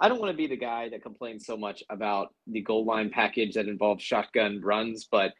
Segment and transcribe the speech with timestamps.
[0.00, 3.10] I don't want to be the guy that complains so much about the goal line
[3.10, 5.32] package that involves shotgun runs, but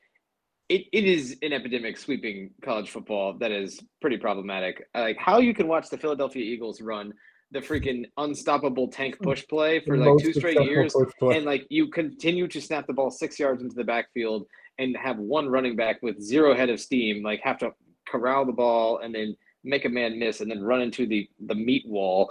[0.68, 4.86] it, it is an epidemic sweeping college football that is pretty problematic.
[4.94, 7.12] Like how you can watch the Philadelphia Eagles run
[7.50, 11.88] the freaking unstoppable tush push play for like most two straight years, and like you
[11.88, 14.46] continue to snap the ball six yards into the backfield
[14.78, 17.72] and have one running back with zero head of steam, like have to
[18.08, 21.54] corral the ball and then make a man miss and then run into the the
[21.54, 22.30] meat wall.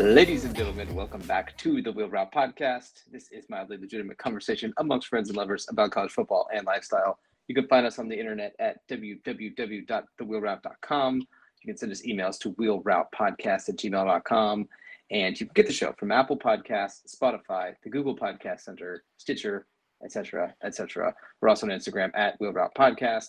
[0.00, 3.02] Ladies and gentlemen, welcome back to the Wheel Route Podcast.
[3.12, 7.18] This is mildly legitimate conversation amongst friends and lovers about college football and lifestyle.
[7.48, 11.16] You can find us on the internet at www.thewheelroute.com.
[11.18, 11.26] You
[11.66, 14.68] can send us emails to wheelroutepodcast at gmail.com.
[15.10, 19.66] And you can get the show from Apple Podcasts, Spotify, the Google Podcast Center, Stitcher,
[20.02, 21.14] etc., etc.
[21.42, 23.26] We're also on Instagram at Wheel Podcast.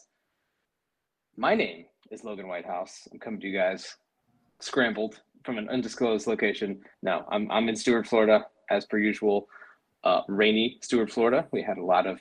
[1.36, 3.10] My name is Logan Whitehouse.
[3.12, 3.98] I'm coming to you guys
[4.62, 6.80] scrambled from an undisclosed location.
[7.02, 9.48] No, I'm I'm in Stuart, Florida, as per usual.
[10.04, 11.48] Uh, rainy Stuart, Florida.
[11.52, 12.20] We had a lot of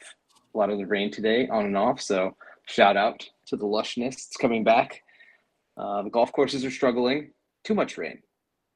[0.54, 2.00] a lot of the rain today, on and off.
[2.00, 4.14] So shout out to the lushness.
[4.14, 5.02] It's coming back.
[5.76, 7.30] Uh, the golf courses are struggling.
[7.64, 8.20] Too much rain.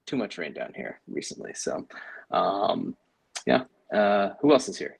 [0.06, 1.53] Too much rain down here recently.
[1.55, 1.86] So,
[2.31, 2.97] um,
[3.47, 3.64] yeah.
[3.92, 4.98] Uh, who else is here?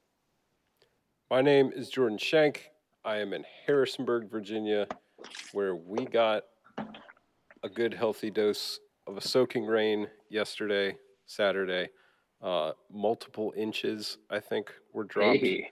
[1.31, 2.71] My name is Jordan Shank.
[3.05, 4.87] I am in Harrisonburg, Virginia,
[5.53, 6.45] where we got
[7.63, 11.89] a good healthy dose of a soaking rain yesterday, Saturday.
[12.43, 15.71] Uh, multiple inches, I think, were dropped Hey,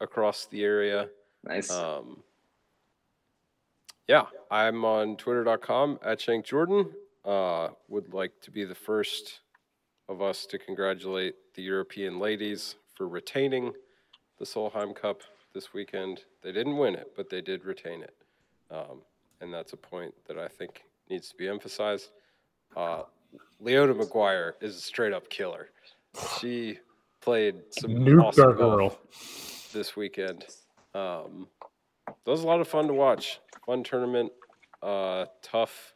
[0.00, 1.08] across the area.
[1.44, 1.70] nice.
[1.70, 2.22] Um,
[4.08, 6.90] yeah, I'm on twitter.com at Shank Jordan.
[7.24, 9.40] Uh, would like to be the first
[10.08, 13.72] of us to congratulate the European ladies for retaining
[14.38, 15.20] the Solheim Cup
[15.54, 16.24] this weekend.
[16.42, 18.14] They didn't win it, but they did retain it.
[18.70, 19.02] Um,
[19.40, 22.10] and that's a point that I think needs to be emphasized.
[22.76, 23.02] Uh,
[23.60, 25.68] Leona Maguire is a straight up killer.
[26.40, 26.78] She
[27.20, 28.98] played some Nuked awesome girl.
[29.72, 30.46] this weekend.
[30.94, 31.46] Um,
[32.06, 33.40] that was a lot of fun to watch.
[33.66, 34.32] Fun tournament.
[34.82, 35.94] Uh, tough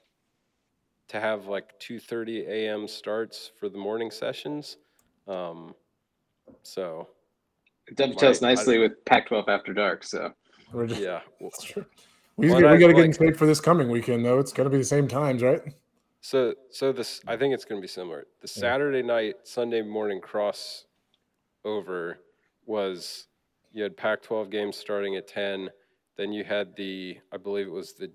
[1.09, 2.87] to have like 2:30 a.m.
[2.87, 4.77] starts for the morning sessions.
[5.27, 5.75] Um,
[6.63, 7.09] so
[7.89, 10.05] It dovetails my- nicely with Pac-12 After Dark.
[10.05, 10.33] So
[10.73, 11.21] We're just- yeah.
[11.41, 11.87] w-
[12.37, 14.39] We, Well, we got to get in like- shape for this coming weekend, though.
[14.39, 15.63] It's going to be the same times, right?
[16.25, 18.25] So so this I think it's going to be similar.
[18.41, 20.87] The Saturday night Sunday morning cross
[21.67, 22.19] over
[22.65, 23.29] was
[23.73, 25.69] you had Pac-12 games starting at 10.
[26.17, 28.11] Then you had the I believe it was the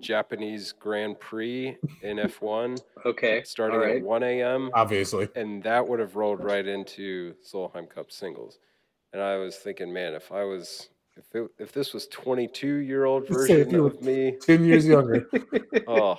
[0.00, 3.96] Japanese Grand Prix in F1 okay, starting all right.
[3.96, 4.70] at 1 a.m.
[4.74, 5.26] Obviously.
[5.34, 8.58] and that would have rolled right into Solheim Cup singles.
[9.14, 13.06] And I was thinking, man, if I was if it, if this was 22 year
[13.06, 15.26] old Let's say if version of me, 10 years younger.
[15.88, 16.18] oh,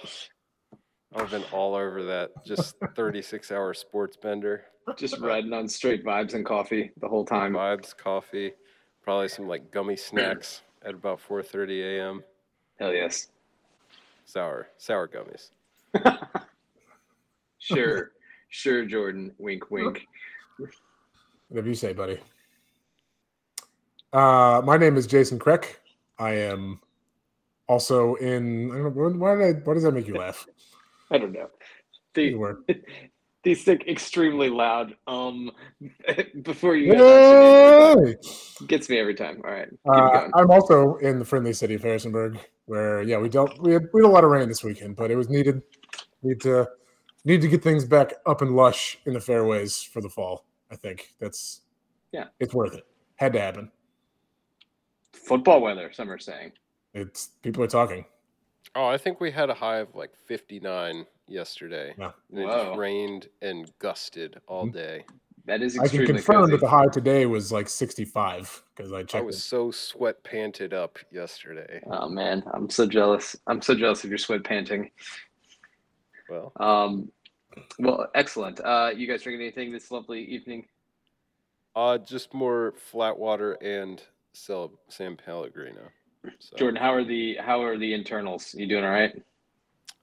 [1.13, 2.45] I would have been all over that.
[2.45, 4.63] Just 36 hour sports bender,
[4.97, 7.53] Just riding on straight vibes and coffee the whole time.
[7.53, 8.53] vibes, coffee,
[9.03, 12.23] probably some like gummy snacks at about 4:30 a.m.
[12.79, 13.27] Hell yes.
[14.25, 15.51] Sour, sour gummies.
[17.63, 18.11] Sure,
[18.49, 19.31] sure, Jordan.
[19.37, 20.07] Wink, wink.
[21.49, 22.17] Whatever you say, buddy.
[24.11, 25.75] Uh, my name is Jason Kreck.
[26.17, 26.79] I am
[27.67, 28.71] also in.
[28.71, 30.47] I don't know, why, did I, why does that make you laugh?
[31.11, 31.49] I don't know.
[32.13, 32.35] The,
[33.43, 34.95] these think extremely loud.
[35.07, 35.51] Um,
[36.41, 38.11] before you guys actually name Yay!
[38.13, 39.41] it, gets me every time.
[39.45, 40.29] All right, Uh.
[40.33, 44.01] I'm also in the friendly city of Harrisonburg, where yeah, we dealt we had we
[44.01, 45.61] had a lot of rain this weekend, but it was needed.
[46.23, 46.67] Need to
[47.25, 50.45] need to get things back up and lush in the fairways for the fall.
[50.71, 51.61] I think that's
[52.11, 52.25] Yeah.
[52.39, 52.85] it's worth it.
[53.15, 53.71] Had to happen.
[55.13, 55.91] Football weather.
[55.93, 56.51] Some are saying.
[56.93, 58.05] It's people are talking.
[58.75, 61.93] Oh, I think we had a high of like 59 yesterday.
[61.97, 62.11] Yeah.
[62.29, 62.65] And it Whoa.
[62.67, 64.73] just rained and gusted all Mhm.
[64.73, 65.05] day.
[65.45, 66.51] That is I can confirm cozy.
[66.51, 69.15] that the high today was like 65 because I checked.
[69.15, 69.39] I was it.
[69.41, 71.81] so sweat panted up yesterday.
[71.87, 73.35] Oh man, I'm so jealous.
[73.47, 74.91] I'm so jealous of your sweat panting.
[76.29, 77.11] Well, Um,
[77.79, 78.59] well, excellent.
[78.61, 80.67] Uh, you guys drinking anything this lovely evening?
[81.75, 84.03] uh, just more flat water and
[84.33, 85.89] Cel- San Pellegrino.
[86.39, 88.53] So, Jordan, how are the how are the internals?
[88.53, 89.13] You doing all right?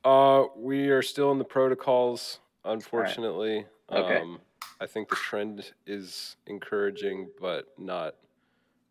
[0.04, 3.66] uh, we are still in the protocols, unfortunately.
[3.90, 4.18] Okay.
[4.20, 4.40] Um,
[4.80, 8.14] I think the trend is encouraging, but not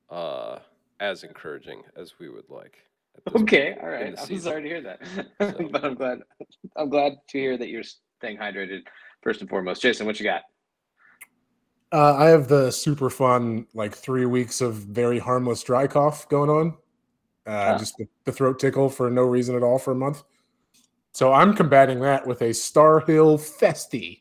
[0.09, 0.59] uh,
[0.99, 2.77] as encouraging as we would like
[3.15, 3.43] at this point.
[3.53, 4.15] Okay, all in right.
[4.15, 4.51] the I'm season.
[4.51, 4.99] sorry to hear that,
[5.39, 6.19] So- but I'm glad.
[6.75, 7.83] I'm glad to hear that you're
[8.19, 8.81] staying hydrated
[9.21, 9.81] first and foremost.
[9.81, 10.43] Jason, what you got?
[11.91, 16.49] Uh, I have the super fun like three weeks of very harmless dry cough going
[16.49, 16.77] on.
[17.47, 17.77] Uh, Huh.
[17.77, 20.23] Just the, the throat tickle for no reason at all for a month.
[21.13, 24.19] So I'm combating that with a Starr Hill Festy,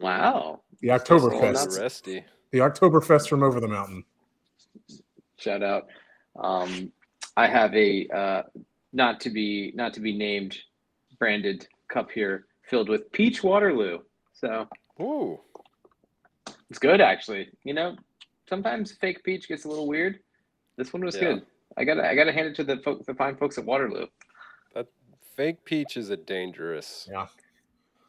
[0.00, 0.60] Wow!
[0.80, 2.24] the Well, Oktoberfest, not- Resty.
[2.52, 4.04] the Oktoberfest from over the mountain.
[5.38, 5.86] Shout out.
[6.36, 6.92] Um,
[7.36, 8.42] I have a uh,
[8.92, 10.56] not to be not to be named
[11.18, 13.98] branded cup here filled with peach Waterloo.
[14.32, 14.68] So
[15.00, 15.38] Ooh.
[16.70, 17.48] it's good actually.
[17.64, 17.96] You know,
[18.48, 20.20] sometimes fake peach gets a little weird.
[20.76, 21.20] This one was Yeah.
[21.34, 21.46] good.
[21.76, 24.06] I gotta I gotta hand it to the folk, the fine folks at Waterloo.
[24.74, 24.86] That
[25.36, 27.08] fake peach is a dangerous.
[27.10, 27.26] Yeah.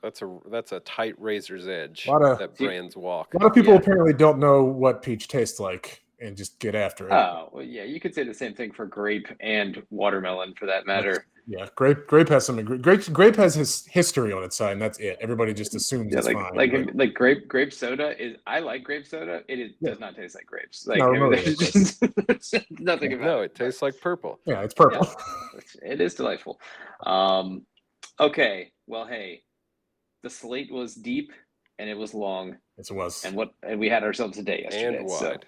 [0.04, 3.34] That's a that's a tight razor's edge a Lot of- that brands walk.
[3.34, 3.80] A lot of people Yeah.
[3.80, 7.14] apparently don't know what peach tastes like and just get after it.
[7.14, 10.86] Oh well, yeah, you could say the same thing for grape and watermelon for that
[10.86, 11.26] matter.
[11.48, 15.00] yeah, grape grape has some grape grape has his history on its side, and that's
[15.00, 15.18] it.
[15.22, 16.56] Everybody just assumes Yeah, it's like fine.
[16.56, 18.38] like but- like grape grape soda is.
[18.48, 19.44] I like grape soda.
[19.48, 19.92] It is, Yeah.
[19.92, 20.88] does not taste like grapes.
[20.88, 23.46] Like No, I mean, remotely just, there's just nothing about No, it.
[23.46, 24.40] it tastes like purple.
[24.46, 25.04] yeah, it's purple.
[25.58, 26.60] It's- It is delightful.
[27.06, 27.66] Um,
[28.20, 29.42] okay, well, hey,
[30.24, 31.32] the slate was deep
[31.78, 33.24] and it was long, Yes, it was.
[33.26, 34.98] and what and we had ourselves a day yesterday.
[34.98, 35.46] And so- wide.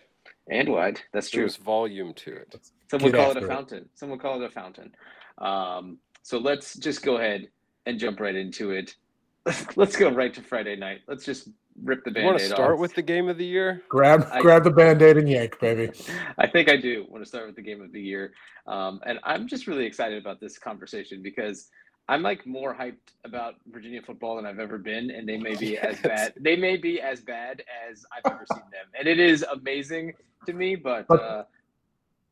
[0.49, 1.01] And wide.
[1.13, 1.41] That's true.
[1.44, 2.55] There's volume to it.
[2.89, 3.55] Someone Get call it a after it.
[3.55, 3.89] fountain.
[3.95, 4.94] Someone call it a fountain.
[5.39, 7.47] Um, so let's just go ahead
[7.85, 8.95] and jump right into it.
[9.75, 10.99] let's go right to Friday night.
[11.07, 11.49] Let's just
[11.83, 12.79] rip the You band-aid want to start off.
[12.79, 13.83] with the game of the year?
[13.88, 15.91] grab I- grab the band-aid and yank, baby.
[16.38, 18.33] I think I do want to start with the game of the year.
[18.65, 21.69] Um, and I'm just really excited about this conversation because
[22.09, 25.77] I'm like more hyped about Virginia football than I've ever been, and they may be
[25.89, 26.33] as bad.
[26.39, 30.13] They may be as bad as I've ever seen them, and it is amazing
[30.45, 30.75] to me.
[30.75, 31.44] But But- uh,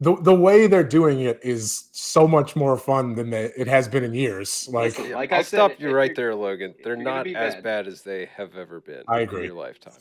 [0.01, 3.87] The the way they're doing it is so much more fun than they, it has
[3.87, 4.67] been in years.
[4.71, 6.73] Like Listen, like I I'll said, stop if you right there, Logan.
[6.83, 9.45] They're not be as bad- bad as they have ever been I in agree.
[9.45, 9.93] your lifetime.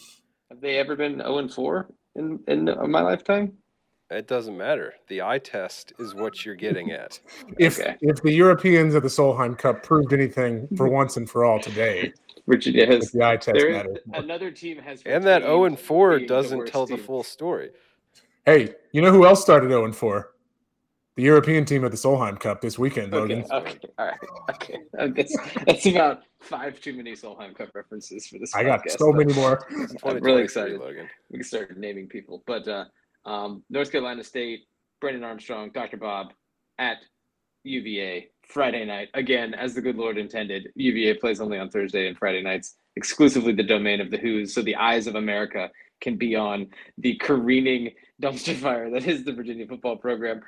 [0.50, 3.56] have they ever been 0 and 4 in in my lifetime?
[4.14, 4.94] It doesn't matter.
[5.08, 7.18] The eye test is what you're getting at.
[7.58, 7.96] if Okay.
[8.00, 12.12] if the Europeans at the Solheim Cup proved anything for once and for all today,
[12.46, 13.10] Virginia if has.
[13.10, 13.98] the eye test There, matters.
[14.12, 15.02] another team has.
[15.04, 17.70] And that zero and four doesn't worst tell the full story.
[18.46, 20.30] Hey, you know who else started 0 and 4?
[21.16, 23.44] The European team at the Solheim Cup this weekend, Logan.
[23.50, 24.18] okay, all right,
[24.50, 24.78] okay.
[24.92, 25.34] That's,
[25.64, 28.54] that's about five too many Solheim Cup references for this.
[28.54, 29.66] I got so many more.
[30.04, 30.78] I'm really excited.
[30.78, 31.08] Logan.
[31.30, 32.84] We can start naming people, but uh,
[33.26, 34.66] um, North Carolina State,
[35.00, 35.96] Brennan Armstrong, Dr.
[35.96, 36.32] Bob
[36.78, 36.98] at
[37.64, 40.68] UVA Friday night again, as the good Lord intended.
[40.74, 44.62] UVA plays only on Thursday and Friday nights, exclusively the domain of the Hoos, so
[44.62, 46.66] the eyes of America can be on
[46.98, 47.90] the careening
[48.22, 50.40] dumpster fire that is the Virginia football program.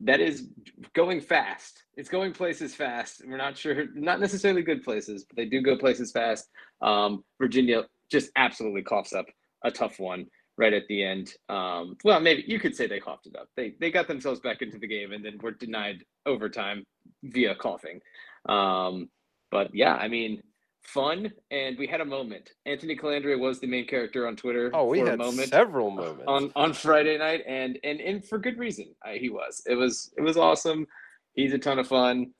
[0.00, 0.48] That is
[0.94, 1.84] going fast.
[1.96, 3.22] It's going places fast.
[3.24, 6.48] We're not sure, not necessarily good places, but they do go places fast.
[6.80, 9.26] Um, Virginia just absolutely coughs up
[9.64, 10.26] a tough one
[10.62, 11.26] right at the end.
[11.48, 13.48] Um, well, maybe you could say they coughed it up.
[13.56, 16.84] They they got themselves back into the game and then were denied overtime
[17.24, 18.00] via coughing.
[18.48, 19.08] Um,
[19.50, 20.42] but yeah, I mean,
[20.82, 22.50] fun, and we had a moment.
[22.64, 25.90] Anthony Colandrea was the main character on Twitter Oh, we for a had moment several
[25.90, 26.24] moments.
[26.26, 28.86] on on Friday night, and and and for good reason.
[29.04, 29.62] I, he was.
[29.66, 30.86] It was it was awesome.
[31.34, 32.32] He's a ton of fun.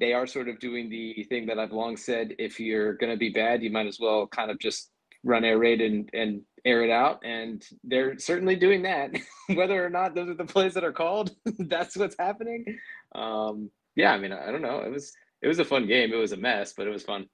[0.00, 3.18] They are sort of doing the thing that I've long said: if you're going to
[3.18, 4.90] be bad, you might as well kind of just
[5.24, 7.20] run air raid and and air it out.
[7.24, 9.14] And they're certainly doing that.
[9.48, 12.78] Whether or not those are the plays that are called, that's what's happening.
[13.14, 14.80] Um, yeah, I mean, I don't know.
[14.80, 15.12] It was
[15.42, 16.12] it was a fun game.
[16.12, 17.28] It was a mess, but it was fun.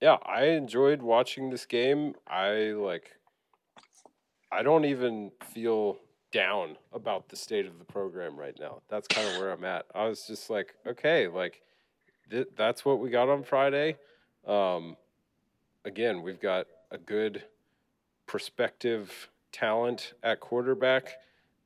[0.00, 2.14] yeah, I enjoyed watching this game.
[2.26, 3.10] I like
[4.52, 5.98] I don't even feel
[6.32, 8.80] down about the state of the program right now.
[8.88, 9.86] That's kind of where I'm at.
[9.94, 11.62] I was just like, okay, like
[12.30, 13.96] th- that's what we got on Friday.
[14.46, 14.96] Um,
[15.84, 17.42] again, we've got a good
[18.26, 21.14] prospective talent at quarterback.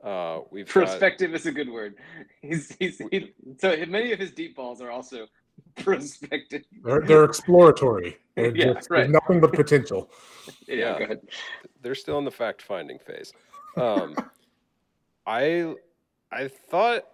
[0.03, 1.95] Uh, we've got Perspective is a good word.
[2.43, 5.27] He's he's he, so many of his deep balls are also
[5.77, 6.63] prospective.
[6.83, 8.19] They're, they're exploratory.
[8.35, 9.09] They're Yeah, just, right.
[9.09, 10.11] Nothing but potential.
[10.67, 10.99] Yeah, Yeah.
[10.99, 11.21] go ahead.
[11.83, 13.33] they're still in the fact finding phase.
[13.77, 14.17] Um,
[15.25, 15.75] I
[16.33, 17.05] I thought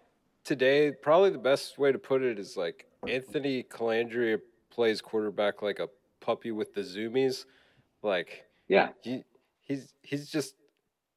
[0.45, 5.79] today probably the best way to put it is like Anthony Colandrea plays quarterback like
[5.79, 5.89] a
[6.21, 7.45] puppy with the zoomies.
[8.03, 9.25] Like Yeah, he
[9.63, 10.55] he's he's just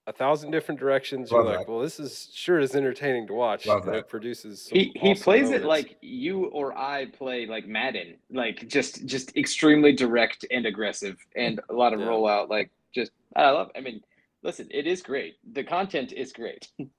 [0.08, 1.30] a thousand different directions.
[1.30, 3.68] You're Love like, well, this is sure is entertaining to watch.
[3.68, 4.00] Love and that.
[4.00, 4.68] it produces.
[4.68, 9.38] He he awesome plays it like you or I play like Madden, like just just
[9.38, 12.08] extremely direct and aggressive, and a lot of Yeah.
[12.08, 12.50] rollout.
[12.50, 13.70] Like just I love.
[13.76, 14.02] I mean,
[14.42, 15.36] listen, it is great.
[15.54, 16.68] The content is great.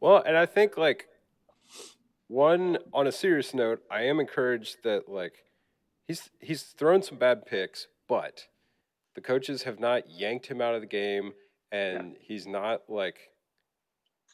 [0.00, 1.06] Well, and I think like
[2.28, 5.44] one on a serious note, I am encouraged that like
[6.06, 8.46] he's he's thrown some bad picks, but
[9.14, 11.32] the coaches have not yanked him out of the game,
[11.72, 13.30] and he's not like,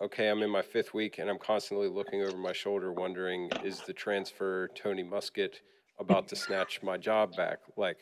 [0.01, 3.81] okay, I'm in my fifth week, and I'm constantly looking over my shoulder, wondering is
[3.81, 5.57] the transfer Tony Muskett
[5.99, 7.59] about to snatch my job back?
[7.77, 7.99] Like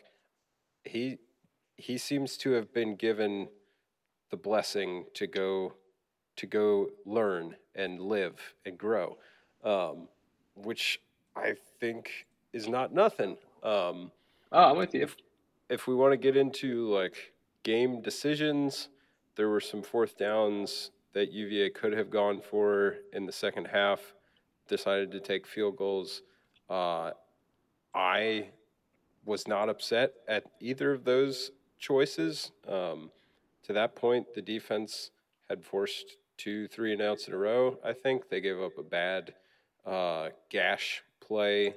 [0.85, 1.19] he
[1.77, 3.49] he seems to have been given
[4.31, 5.75] the blessing to go
[6.37, 9.19] to go learn and live and grow,
[9.65, 10.09] um,
[10.55, 11.01] which
[11.37, 13.37] I think is not nothing.
[13.63, 14.13] Um,
[14.51, 15.03] Oh, I'm with you.
[15.03, 15.17] if
[15.69, 17.33] if we want to get into like
[17.63, 18.89] game decisions,
[19.37, 24.15] there were some fourth downs that UVA could have gone for in the second half.
[24.69, 26.23] Decided to take field goals.
[26.69, 27.13] Uh,
[27.95, 28.49] I
[29.25, 32.51] was not upset at either of those choices.
[32.67, 33.11] Um,
[33.65, 35.11] to that point, the defense
[35.49, 37.79] had forced two three and outs in a row.
[37.85, 39.35] I think they gave up a bad
[39.85, 41.75] uh, gash play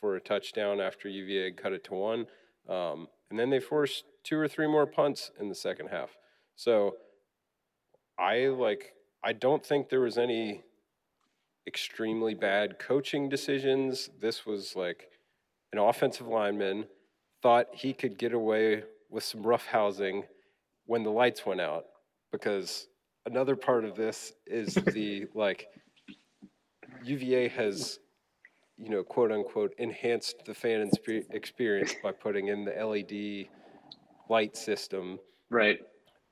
[0.00, 2.26] for a touchdown after UVA cut it to one.
[2.68, 6.16] Um, and then they forced two or three more punts in the second half.
[6.56, 6.96] So
[8.18, 8.92] I like
[9.24, 10.62] I don't think there was any
[11.66, 14.10] extremely bad coaching decisions.
[14.20, 15.08] This was like
[15.72, 16.86] an offensive lineman
[17.42, 20.24] thought he could get away with some rough housing
[20.86, 21.84] when the lights went out
[22.32, 22.88] because
[23.26, 25.68] another part of this is the like
[27.04, 27.98] UVA has
[28.80, 33.48] you know, quote unquote, enhanced the fan inspe- experience by putting in the LED
[34.28, 35.18] light system.
[35.50, 35.80] Right.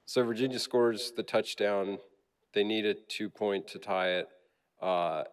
[0.07, 1.99] So Virginia scores the touchdown.
[2.55, 4.29] They need a two point to tie it.
[4.81, 5.25] Uh,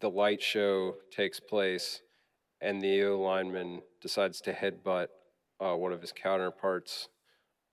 [0.00, 2.02] the light show takes place,
[2.60, 5.08] and the O lineman decides to headbutt
[5.60, 7.08] uh, one of his counterparts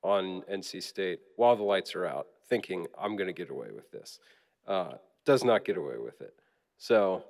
[0.04, 3.92] on NC State while the lights are out, thinking, I'm going to get away with
[3.92, 4.20] this.
[4.68, 4.94] Uh,
[5.26, 6.34] does not get away with it.
[6.78, 7.24] So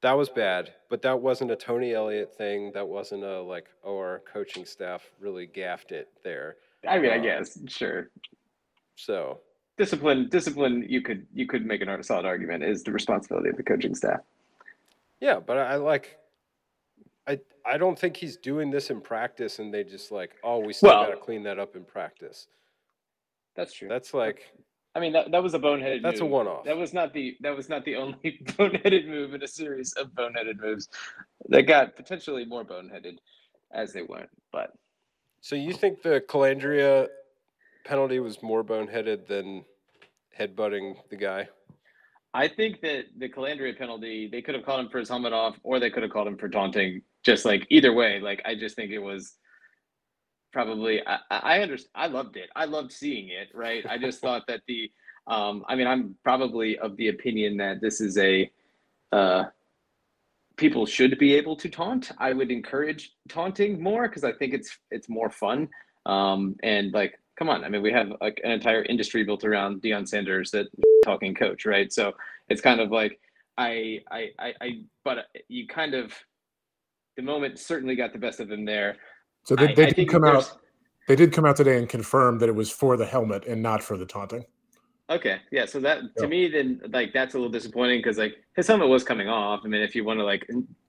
[0.00, 2.70] that was bad, but that wasn't a Tony Elliott thing.
[2.72, 6.56] That wasn't a like, oh, our coaching staff really gaffed it there.
[6.86, 8.10] I mean, I Um, guess sure.
[8.96, 9.40] So
[9.76, 10.84] Discipline, discipline.
[10.88, 14.20] You could you could make an solid argument is the responsibility of the coaching staff.
[15.20, 16.18] yeah, but I like,
[17.28, 20.72] I I don't think he's doing this in practice, and they just like, oh, we
[20.72, 22.48] still Well- got to clean that up in practice.
[23.54, 23.88] That's true.
[23.88, 24.52] That's like,
[24.98, 26.02] I mean, that, that was a boneheaded.
[26.02, 26.64] that's a one-off.
[26.64, 30.08] That was not the that was not the only boneheaded move in a series of
[30.08, 30.88] boneheaded moves
[31.50, 33.18] that got potentially more boneheaded
[33.70, 34.28] as they went.
[34.50, 34.72] But
[35.40, 37.06] So you think the Colandrea
[37.84, 39.64] penalty was more boneheaded than
[40.36, 41.48] headbutting the guy?
[42.34, 45.56] I think that the Colandrea penalty, they could have called him for his helmet off,
[45.62, 47.02] or they could have called him for taunting.
[47.22, 49.34] Just like either way, like I just think it was
[50.52, 51.00] probably.
[51.06, 51.90] I, I understand.
[51.94, 52.50] I loved it.
[52.56, 53.48] I loved seeing it.
[53.54, 53.84] Right.
[53.88, 54.90] I just thought that the.
[55.26, 58.50] Um, I mean, I'm probably of the opinion that this is a.
[59.12, 59.44] Uh,
[60.58, 62.10] people should be able to taunt.
[62.18, 65.68] I would encourage taunting more because I think it's it's more fun.
[66.04, 69.80] Um, and like, come on, I mean, we have like an entire industry built around
[69.82, 70.66] Deion Sanders that
[71.04, 71.92] talking coach, right?
[71.92, 72.12] So
[72.48, 73.18] it's kind of like
[73.56, 74.70] I I I, I
[75.04, 76.12] but you kind of
[77.16, 78.96] the moment certainly got the best of him there.
[79.48, 80.58] So they, I- they I did come out.
[81.08, 83.82] They did come out today and confirm that it was for the helmet and not
[83.82, 84.44] for the taunting.
[85.08, 85.64] Okay, yeah.
[85.64, 86.22] So that Yeah.
[86.22, 89.62] to me, then like that's a little disappointing because like his helmet was coming off.
[89.64, 90.46] I mean, if you want to like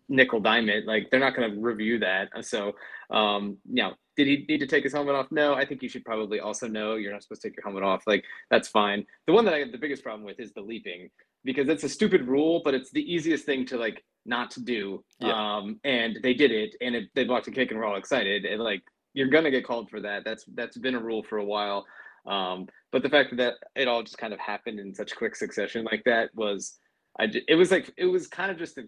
[0.10, 2.28] nickel dime it, like they're not going to review that.
[2.42, 2.74] So,
[3.12, 5.28] um, now did he need to take his helmet off?
[5.32, 7.84] No, I think you should probably also know you're not supposed to take your helmet
[7.84, 8.04] off.
[8.08, 9.06] Like that's fine.
[9.26, 11.10] The one that I have the biggest problem with is the leaping
[11.46, 15.04] because it's a stupid rule, but it's the easiest thing to like not to do.
[15.20, 15.34] Yeah.
[15.34, 18.46] Um, and they did it, and it, they blocked a kick, and we're all excited.
[18.46, 18.84] And like
[19.14, 20.24] you're gonna get called for that.
[20.24, 21.86] That's that's been a rule for a while.
[22.26, 25.86] Um, but the fact that it all just kind of happened in such quick succession
[25.86, 26.80] like that was,
[27.20, 28.84] I it was like it was kind of just a,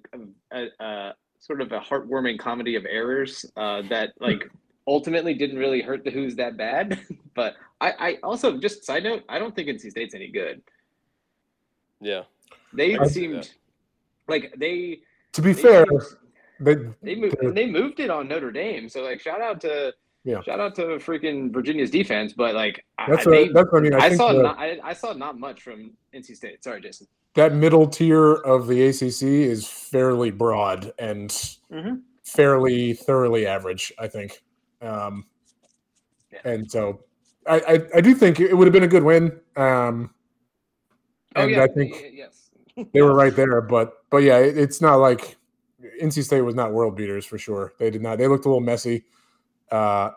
[0.52, 4.50] a, a, sort of a heartwarming comedy of errors uh, that like
[4.88, 7.00] ultimately didn't really hurt the Hoos that bad.
[7.36, 10.62] but I, I also just side note, I don't think NC State's any good.
[12.00, 12.24] Yeah.
[12.74, 13.52] They seemed
[14.28, 15.02] like they
[15.34, 16.18] To be they fair, seemed-
[16.60, 18.88] they, they moved they're- moved it on Notre Dame.
[18.90, 20.42] So like shout out to Yeah.
[20.44, 22.34] shout out to freaking Virginia's defense.
[22.34, 23.94] But like I- that's I, what, they, that's what I mean.
[23.94, 26.64] I, I, saw the- not, I, I saw not much from NC State.
[26.64, 27.08] Sorry, Jason.
[27.36, 31.30] that middle tier of the ACC is fairly broad and
[31.72, 32.02] Mhm.
[32.26, 34.42] fairly thoroughly average, I think.
[34.82, 35.26] Um,
[36.32, 36.40] Yeah.
[36.46, 37.04] And so
[37.48, 39.40] I, I, I do think it would have been a good win.
[39.56, 40.14] Um,
[41.36, 42.41] Oh and yeah, I think yes.
[42.94, 45.38] they were right there, but but yeah, it, it's not like
[46.02, 47.74] NC State was not world beaters for sure.
[47.80, 48.18] They did not.
[48.18, 49.04] They looked a little messy.
[49.72, 50.12] Uh,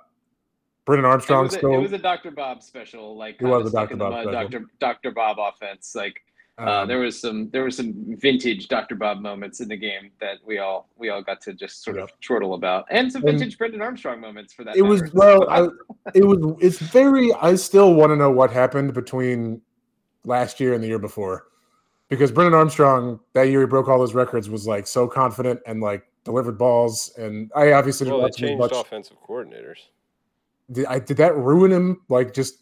[0.85, 1.75] Brennan It Armstrong was, a, still.
[1.75, 2.31] it was a Dr.
[2.31, 3.97] Bob special, like It was a Dr.
[3.97, 4.33] Bob mud.
[4.33, 4.67] Dr.
[4.81, 5.11] Dr.
[5.13, 5.95] Bob offense.
[5.95, 6.21] Like
[6.59, 8.95] Uh, Um, there was some there was some vintage Dr.
[8.95, 12.11] Bob moments in the game that we all we all got to just sort of
[12.21, 14.77] chortle about, and some And- vintage Brennan Armstrong moments for that.
[14.77, 15.69] it was well I,
[16.15, 19.63] it was it's very i still want to know what happened between
[20.25, 21.47] last year and the year before
[22.09, 25.81] because brennan armstrong that year he broke all those records was like so confident and
[25.81, 27.13] like delivered balls.
[27.19, 28.73] And i obviously didn't Well, watch changed much.
[28.73, 29.79] offensive coordinators.
[30.73, 32.61] did, I, did that ruin him like just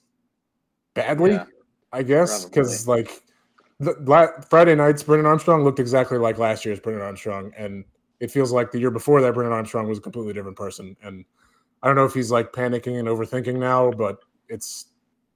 [0.95, 1.33] badly?
[1.33, 1.45] Yeah,
[1.93, 3.23] i guess because like
[3.81, 7.53] the, la- friday nights brennan armstrong looked exactly like last year's brennan armstrong.
[7.57, 7.85] And
[8.21, 10.97] it feels like the year before that brennan armstrong was a completely different person.
[11.03, 11.25] And
[11.83, 14.19] i don't know if he's like panicking and overthinking now but
[14.49, 14.87] it's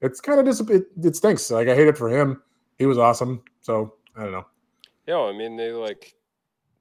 [0.03, 1.51] it's kind of dis- it, it stinks.
[1.51, 2.43] Like i hate it for him.
[2.79, 4.46] He was awesome so i don't know
[5.08, 6.14] Yeah, I mean they like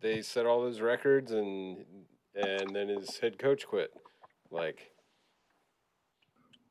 [0.01, 1.83] they set all those records and
[2.35, 3.91] and then his head coach quit.
[4.51, 4.79] Like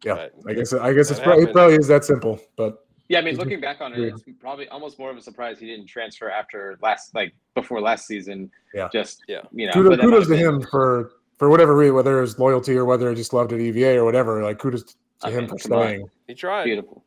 [0.05, 0.31] yeah Right.
[0.49, 3.19] i guess i guess That it's probably, it probably is that simple but yeah.
[3.19, 4.15] I mean, looking back on it, Agreed.
[4.15, 8.07] it's probably almost more of a surprise he didn't transfer after last like before last
[8.07, 8.51] season.
[8.73, 8.89] Yeah.
[8.93, 9.43] just Yeah.
[9.53, 9.73] you know.
[9.75, 12.87] kudos, kudos to might have been- him for for whatever reason whether it's loyalty or
[12.87, 15.57] whether he just loved at eva or whatever like kudos to I him mean, for
[15.59, 16.65] come staying he tried.
[16.65, 17.05] Beautiful.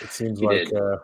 [0.00, 0.98] It seems He like uh,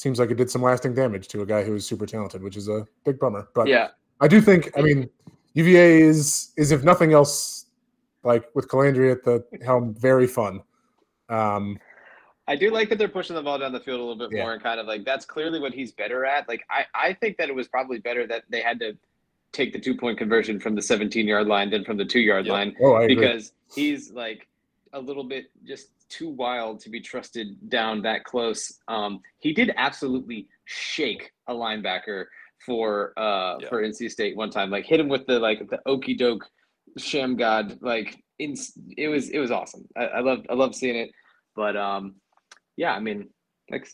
[0.00, 2.56] seems like it did some lasting damage to a guy who was super talented, which
[2.56, 3.48] is a big bummer.
[3.54, 3.88] But Yeah,
[4.20, 5.10] I do think, I mean,
[5.52, 7.66] UVA is is if nothing else,
[8.22, 10.62] like with Colandrea at the helm, very fun.
[11.28, 11.78] Um,
[12.48, 14.42] I do like that they're pushing the ball down the field a little bit Yeah.
[14.44, 16.48] more and kind of like that's clearly what he's better at.
[16.48, 18.96] Like I, I think that it was probably better that they had to
[19.52, 22.46] take the two point conversion from the 17 yard line than from the two yard
[22.46, 22.52] Yeah.
[22.54, 23.16] line oh, I agree.
[23.16, 24.48] because he's like
[24.94, 28.78] a little bit just too wild to be trusted down that close.
[28.88, 32.26] Um, he did absolutely shake a linebacker
[32.66, 33.68] for uh Yeah.
[33.68, 36.46] for NC State one time, like hit him with the like the okey doke
[36.98, 37.78] sham god.
[37.80, 38.54] Like in,
[38.96, 39.86] it was it was awesome.
[39.96, 41.10] I, I love I love seeing it,
[41.56, 42.16] but um,
[42.76, 43.28] yeah, I mean,
[43.70, 43.88] like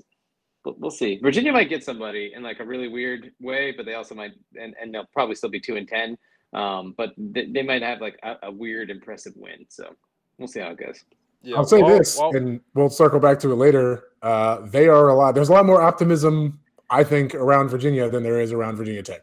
[0.65, 1.19] we'll, we'll see.
[1.23, 4.75] Virginia might get somebody in like a really weird way, but they also might and
[4.81, 6.17] and they'll probably still be two and ten.
[6.53, 9.67] Um, but they, they might have like a, a weird impressive win.
[9.69, 9.95] So
[10.39, 11.05] we'll see how it goes.
[11.47, 14.05] Yeah, I'll say well- this, well- and we'll circle back to it later.
[14.21, 15.35] Uh, they are a lot.
[15.37, 16.59] There's a lot more optimism,
[16.91, 19.23] I think, around Virginia than there is around Virginia Tech.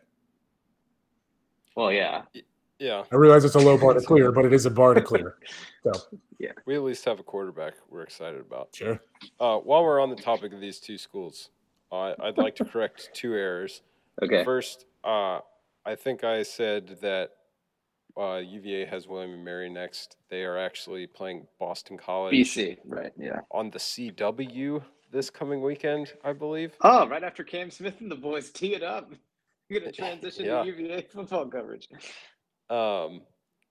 [1.75, 2.21] Well, yeah,
[2.79, 5.01] yeah, I realize it's a low bar to clear, but it is a bar to
[5.01, 5.35] clear.
[5.83, 5.91] So
[6.39, 8.69] yeah, we at least have a quarterback we're excited about.
[8.73, 9.01] sure.
[9.37, 11.49] Uh, while we're on the topic of these two schools,
[11.91, 13.81] uh, I'd like to correct two errors.
[14.23, 14.45] okay.
[14.45, 15.39] First, uh,
[15.85, 17.31] I think I said that
[18.19, 20.17] uh, UVA has William and Mary next.
[20.29, 23.11] They are actually playing Boston College BC, right?
[23.17, 23.39] Yeah.
[23.51, 26.73] on the CW this coming weekend, I believe.
[26.81, 29.11] Oh, right after Cam Smith and the boys tee it up,
[29.69, 30.63] we're gonna transition Yeah.
[30.63, 31.87] to UVA football coverage.
[32.69, 33.21] Um,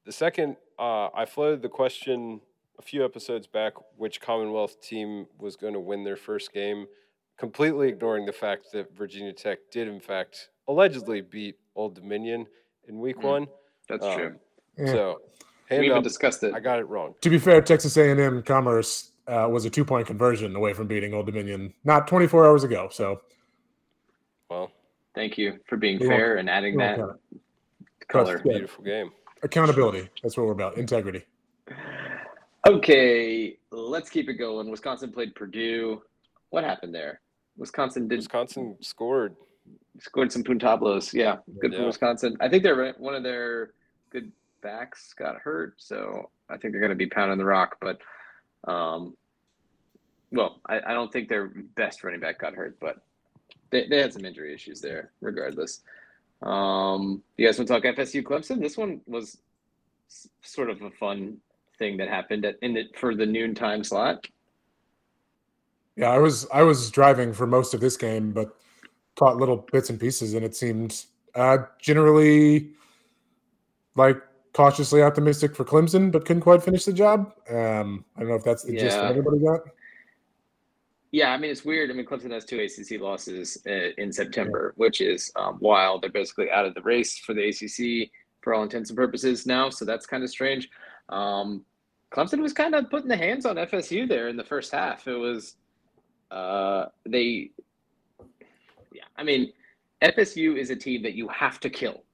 [0.05, 2.41] the second, uh, I floated the question
[2.79, 6.87] a few episodes back which Commonwealth team was going to win their first game,
[7.39, 12.47] completely ignoring the fact that Virginia Tech did, in fact, allegedly beat Old Dominion
[12.89, 13.47] in week Mm, one.
[13.93, 14.35] That's Um, true.
[14.79, 14.87] Yeah.
[14.87, 15.21] So,
[15.71, 16.55] We hand even up, discussed it.
[16.55, 17.15] I got it wrong.
[17.21, 21.13] To be fair, Texas A&M Commerce uh, was a two point conversion away from beating
[21.15, 22.89] Old Dominion not 24 hours ago.
[22.91, 23.21] So
[24.51, 24.71] Well,
[25.15, 28.09] Thank you for being We won't- fair and adding that won't count it.
[28.09, 28.43] color.
[28.47, 28.53] Yeah.
[28.53, 29.13] beautiful game.
[29.43, 30.09] accountability.
[30.23, 30.79] That's what we're about.
[30.79, 31.25] Integrity.
[32.67, 34.71] Okay, let's keep it going.
[34.71, 36.01] Wisconsin played Purdue.
[36.51, 37.21] What happened there?
[37.59, 39.35] Wisconsin did Wisconsin scored.
[40.01, 41.13] scored some puntablos.
[41.13, 42.37] Yeah, good for Wisconsin.
[42.41, 43.73] I think they're one of their
[44.13, 44.31] good
[44.63, 47.77] backs got hurt, so I think they're going to be pounding the rock.
[47.81, 47.99] But,
[48.71, 49.17] um,
[50.31, 52.99] well, I, I don't think their best running back got hurt, but
[53.71, 55.11] they, they had some injury issues there.
[55.21, 55.81] Regardless,
[56.43, 58.61] um, you guys want to talk FSU Clemson?
[58.61, 59.39] This one was
[60.43, 61.39] sort of a fun
[61.79, 64.27] thing that happened at, in the, for the noontime slot.
[65.97, 68.57] Yeah, I was I was driving for most of this game, but
[69.17, 72.71] caught little bits and pieces, and it seemed uh, generally
[73.95, 74.21] like
[74.53, 77.33] cautiously optimistic for Clemson, but couldn't quite finish the job.
[77.51, 79.61] Um, I don't know if that's the gist that everybody got.
[81.11, 81.91] Yeah, I mean it's weird.
[81.91, 86.03] I mean Clemson has two ACC losses uh, in September, which is um, wild.
[86.03, 89.69] They're basically out of the race for the ACC for all intents and purposes now,
[89.69, 90.71] so that's kind of strange.
[91.11, 91.65] Um,
[92.11, 95.07] Clemson was kind of putting the hands on FSU there in the first half.
[95.07, 95.57] It was
[96.31, 97.51] uh, they,
[98.93, 99.05] yeah.
[99.17, 99.53] I mean,
[100.03, 102.05] FSU is a team that you have to kill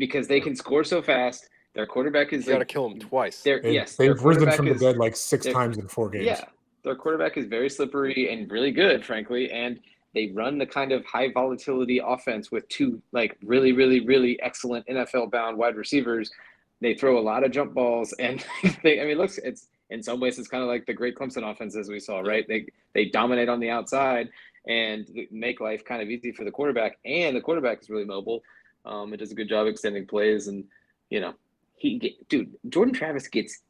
[0.00, 1.48] because they can score so fast.
[1.74, 3.42] Their quarterback is You got to like, kill him twice.
[3.42, 6.24] They're, yes, they've risen quarterback from the is- dead like six times in four games.
[6.24, 6.44] yeah,
[6.82, 9.78] their quarterback is very slippery and really good, frankly, and
[10.12, 14.84] they run the kind of high volatility offense with two like really, really, really excellent
[14.88, 16.32] NFL bound wide receivers.
[16.80, 18.44] They throw a lot of jump balls, and
[18.82, 21.14] they, I mean, it looks it's in some ways it's kind of like the great
[21.14, 22.44] Clemson offense as we saw, right?
[22.48, 24.28] They they dominate on the outside,
[24.66, 26.98] and make life kind of easy for the quarterback.
[27.04, 28.42] And the quarterback is really mobile.
[28.84, 30.64] Um, it does a good job extending plays, and
[31.10, 31.34] you know,
[31.76, 33.60] he get, dude Jordan Travis gets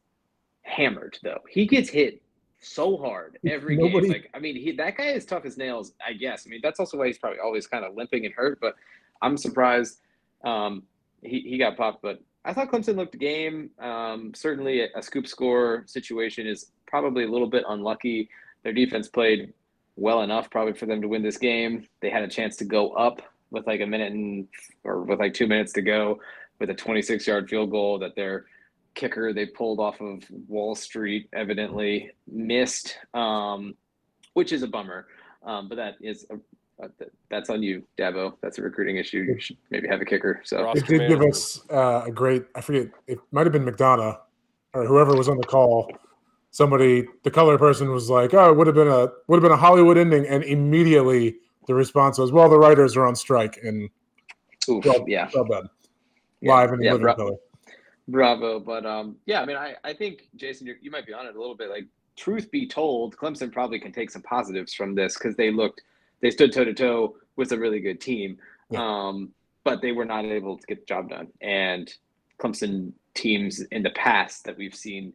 [0.63, 1.41] hammered though.
[1.49, 2.23] He gets hit
[2.61, 4.13] so hard every Nobody- game.
[4.13, 5.93] Like I mean, he that guy is tough as nails.
[6.07, 6.45] I guess.
[6.47, 8.59] I mean, that's also why he's probably always kind of limping and hurt.
[8.61, 8.75] But
[9.23, 10.01] I'm surprised
[10.45, 10.83] um,
[11.23, 12.03] he he got popped.
[12.03, 13.71] But I thought Clemson looked the game.
[13.79, 18.29] Um, certainly, a, a scoop score situation is probably a little bit unlucky.
[18.63, 19.53] Their defense played
[19.97, 21.87] well enough, probably for them to win this game.
[22.01, 24.47] They had a chance to go up with like a minute and
[24.85, 26.19] or with like two minutes to go
[26.61, 28.47] with a 26 yard field goal that their
[28.95, 33.75] kicker they pulled off of Wall Street evidently missed, um,
[34.35, 35.07] which is a bummer.
[35.45, 36.91] Um, but that is a, a,
[37.31, 38.35] that's on you, Dabo.
[38.43, 39.19] That's a recruiting issue.
[39.21, 40.43] You should maybe have a kicker.
[40.45, 42.45] So It did give us uh, a great.
[42.55, 42.89] I forget.
[43.07, 44.19] It might have been McDonough
[44.75, 45.91] or whoever was on the call.
[46.53, 49.53] Somebody, the color person, was like, "Oh, it would have been a would have been
[49.53, 51.37] a Hollywood ending," and immediately
[51.71, 53.89] the response was, "Well, the writers are on strike and
[54.69, 55.69] oof, Well, yeah, so bad,
[56.41, 57.37] Yeah, live and in yeah, living bra- color."
[58.09, 58.59] Bravo.
[58.59, 61.37] But um, yeah, I mean, I, I think Jason, you're, you might be on it
[61.37, 61.71] a little bit.
[61.71, 65.83] Like, truth be told, Clemson probably can take some positives from this because they looked,
[66.21, 68.37] they stood toe to toe with a really good team,
[68.69, 68.81] Yeah.
[68.85, 69.31] um,
[69.63, 71.29] but they were not able to get the job done.
[71.41, 71.89] And
[72.41, 75.13] Clemson teams in the past that we've seen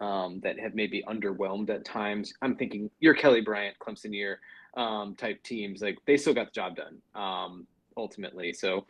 [0.00, 2.32] um, that have maybe underwhelmed at times.
[2.40, 4.40] I'm thinking your Kelly Bryant, Clemson year
[4.76, 8.52] um, type teams, like they still got the job done um, ultimately.
[8.52, 8.86] So,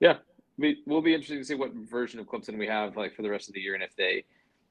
[0.00, 0.16] yeah,
[0.58, 3.30] we will be interested to see what version of Clemson we have like for the
[3.30, 4.24] rest of the year, and if they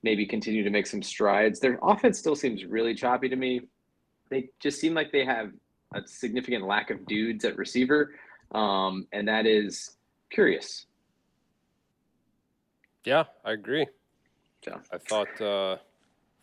[0.04, 1.60] maybe continue to make some strides.
[1.60, 3.62] Their offense still seems really choppy to me.
[4.30, 5.52] They just seem like they have
[5.94, 8.14] a significant lack of dudes at receiver,
[8.52, 9.98] um, and that is
[10.30, 10.86] curious.
[13.06, 13.88] Yeah, I agree.
[14.64, 14.80] So.
[14.94, 15.78] I thought uh,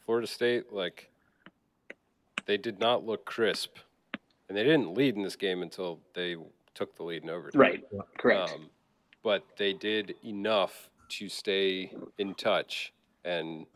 [0.05, 1.11] Florida State, like,
[2.47, 3.77] they did not look crisp,
[4.49, 6.37] and they didn't lead in this game until they
[6.75, 7.61] took the lead in overtime.
[7.61, 7.85] Right,
[8.19, 8.51] correct.
[8.51, 8.71] Um,
[9.23, 12.93] but they did enough to stay in touch,
[13.25, 13.67] and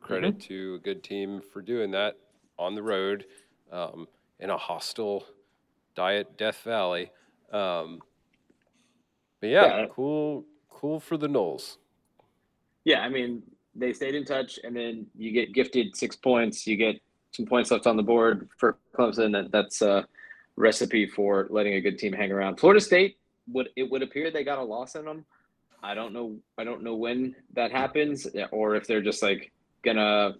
[0.00, 0.54] credit Mm-hmm.
[0.54, 2.16] to a good team for doing that
[2.58, 3.26] on the road
[3.70, 4.08] um,
[4.40, 5.24] in a hostile
[5.94, 7.10] diet Death Valley.
[7.52, 8.00] Um,
[9.40, 9.86] but yeah, Yeah.
[9.90, 11.76] cool, cool for the Noles.
[12.84, 13.42] Yeah, I mean,
[13.74, 16.66] they stayed in touch, and then you get gifted six points.
[16.66, 16.96] You get
[17.32, 19.32] some points left on the board for Clemson.
[19.32, 20.06] That that's a
[20.56, 22.58] recipe for letting a good team hang around.
[22.58, 23.18] Florida State
[23.52, 25.24] would it would appear they got a loss in them.
[25.82, 26.36] I don't know.
[26.56, 30.34] I don't know when that happens, or if they're just like gonna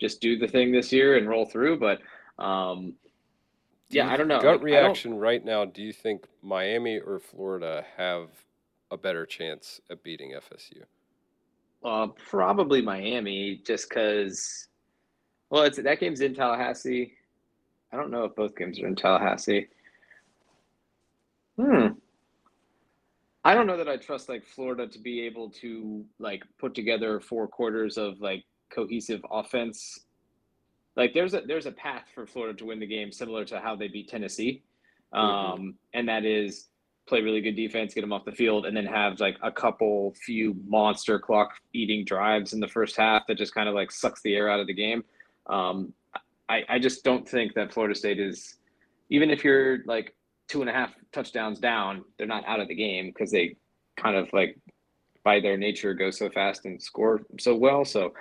[0.00, 1.78] just do the thing this year and roll through.
[1.78, 2.00] But
[2.42, 2.94] um,
[3.90, 4.40] yeah, I don't know.
[4.40, 5.64] Gut Like, reaction right now.
[5.64, 8.30] Do you think Miami or Florida have
[8.90, 10.82] a better chance at beating FSU?
[11.84, 14.68] Uh, probably Miami, just because.
[15.54, 17.12] Well, it's that game's in Tallahassee.
[17.92, 19.68] I don't know if both games are in Tallahassee.
[21.56, 21.90] Hmm.
[23.44, 27.20] I don't know that I trust like Florida to be able to like put together
[27.20, 30.00] four quarters of like cohesive offense.
[30.96, 33.76] Like there's a there's a path for Florida to win the game similar to how
[33.76, 34.64] they beat Tennessee,
[35.12, 36.66] um, and that is
[37.06, 40.16] play really good defense, get them off the field, and then have like a couple
[40.20, 44.20] few monster clock eating drives in the first half that just kind of like sucks
[44.22, 45.04] the air out of the game.
[45.46, 45.92] Um,
[46.48, 48.56] I, I just don't think that Florida State is,
[49.10, 50.14] even if you're like
[50.48, 53.56] two and a half touchdowns down, they're not out of the game because they
[53.96, 54.58] kind of like
[55.24, 57.84] by their nature go so fast and score so well.
[57.84, 58.12] So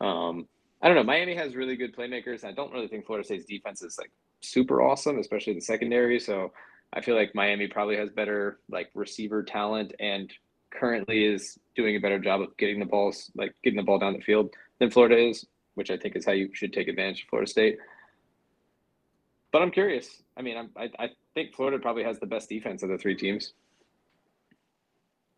[0.00, 0.46] um,
[0.82, 1.04] I don't know.
[1.04, 2.44] Miami has really good playmakers.
[2.44, 4.10] I don't really think Florida State's defense is like
[4.42, 6.18] super awesome, especially the secondary.
[6.18, 6.52] So
[6.92, 10.32] I feel like Miami probably has better like receiver talent and
[10.72, 14.14] currently is doing a better job of getting the balls like getting the ball down
[14.14, 17.28] the field than Florida is, which I think is how you should take advantage of
[17.28, 17.78] Florida State.
[19.52, 20.22] But I'm curious.
[20.36, 23.14] I mean, I'm, I I think Florida probably has the best defense of the three
[23.14, 23.52] teams.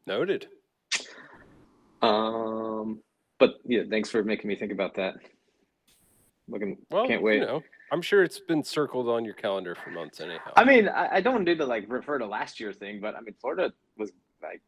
[0.07, 0.47] Noted.
[2.01, 3.01] Um,
[3.39, 5.17] but yeah, thanks for making me think about that.
[6.49, 7.41] Looking, Well, can't wait.
[7.41, 10.53] You know, I'm sure it's been circled on your calendar for months anyhow.
[10.57, 13.21] I mean, I, I don't need to like refer to last year's thing, but I
[13.21, 14.63] mean, Florida was like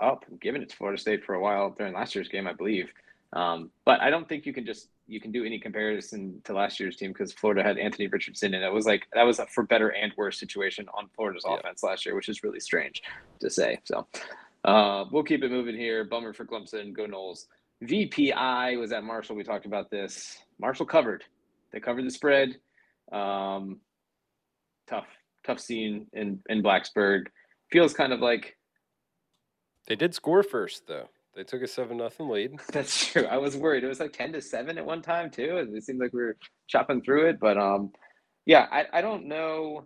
[0.00, 2.52] up and giving it to Florida State for a while during last year's game, I
[2.52, 2.90] believe.
[3.32, 6.78] Um, but I don't think you can just you can do any comparison to last
[6.80, 9.62] year's team because Florida had Anthony Richardson, and it was like that was a for
[9.64, 11.54] better and worse situation on Florida's Yeah.
[11.56, 13.02] offense last year, which is really strange
[13.40, 13.78] to say.
[13.84, 14.06] So
[14.64, 16.04] uh, we'll keep it moving here.
[16.04, 16.92] Bummer for Clemson.
[16.92, 17.46] Go Noles.
[17.84, 19.36] VPI was at Marshall.
[19.36, 20.38] We talked about this.
[20.60, 21.24] Marshall covered.
[21.72, 22.56] They covered the spread.
[23.12, 23.78] Um,
[24.88, 25.06] tough,
[25.46, 27.26] tough scene in in Blacksburg.
[27.70, 28.56] Feels kind of like
[29.86, 31.08] they did score first though.
[31.34, 32.52] They took a seven nothing lead.
[32.72, 33.24] that's true.
[33.26, 33.84] I was worried.
[33.84, 35.58] It was like ten to seven at one time too.
[35.58, 36.36] and It seemed like we were
[36.68, 37.92] chopping through it, but um,
[38.46, 39.84] yeah, I I don't know.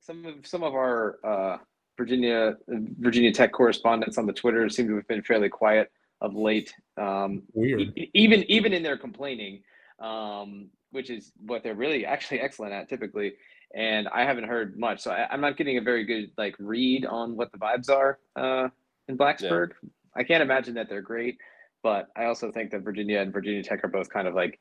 [0.00, 1.58] some of some of our uh,
[1.96, 5.90] Virginia Virginia Tech correspondents on the Twitter seem to have been fairly quiet
[6.20, 6.74] of late.
[6.96, 7.92] Um, Weird.
[7.96, 9.62] e- even even in their complaining,
[10.00, 13.34] um, which is what they're really actually excellent at typically.
[13.74, 17.04] And I haven't heard much, so I, I'm not getting a very good like read
[17.06, 18.68] on what the vibes are uh,
[19.08, 19.72] in Blacksburg.
[20.18, 21.36] I can't imagine that they're great,
[21.82, 24.58] but I also think that Virginia and Virginia Tech are both kind of like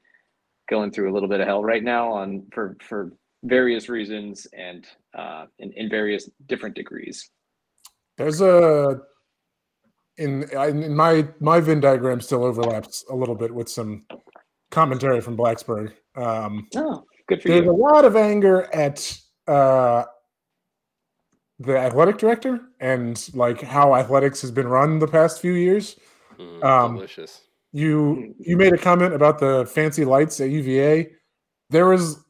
[0.69, 3.11] going through a little bit of hell right now on for for
[3.43, 4.85] various reasons and
[5.17, 7.29] uh, in, in various different degrees.
[8.17, 8.99] There's a
[10.17, 14.05] in in my my Venn diagram still overlaps a little bit with some
[14.71, 15.93] commentary from Blacksburg.
[16.15, 17.53] Um, Oh, good for you.
[17.55, 19.17] there's a lot of anger at
[19.47, 20.03] uh,
[21.59, 25.97] the athletic director and like how athletics has been run the past few years.
[26.39, 27.41] Mm, Um, delicious.
[27.73, 31.11] You you made a comment about the fancy lights at UVA.
[31.69, 32.23] There was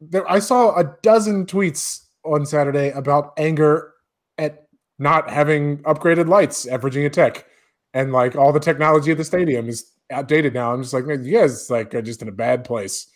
[0.00, 3.94] there I saw a dozen tweets on Saturday about anger
[4.38, 4.66] at
[4.98, 7.46] not having upgraded lights at Virginia Tech.
[7.94, 10.72] And like all the technology at the stadium is outdated now.
[10.72, 13.08] I'm just like, man, you guys like are just in a bad place.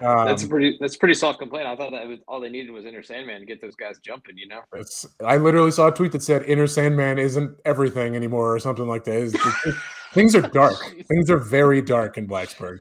[0.00, 1.66] That's a Um, pretty that's a pretty soft complaint.
[1.66, 4.36] I thought that was, all they needed was Enter Sandman to get those guys jumping.
[4.36, 4.60] You know.
[4.74, 8.86] It's, I literally saw a tweet that said "Enter Sandman isn't everything anymore" or something
[8.86, 9.14] like that.
[9.14, 9.34] It's-
[9.66, 9.74] it's-
[10.12, 10.74] things are dark.
[11.08, 12.80] things are very dark in Blacksburg.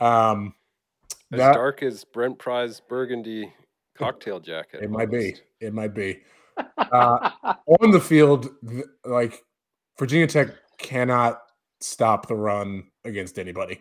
[0.00, 0.54] Um,
[1.32, 3.52] As that- dark as Brent Pry's burgundy
[3.96, 4.82] cocktail jacket.
[4.82, 5.36] it might be.
[5.60, 6.22] It might be.
[6.76, 7.30] Uh,
[7.80, 9.42] on the field, th- like
[9.98, 11.40] Virginia Tech cannot
[11.80, 13.80] stop the run against anybody.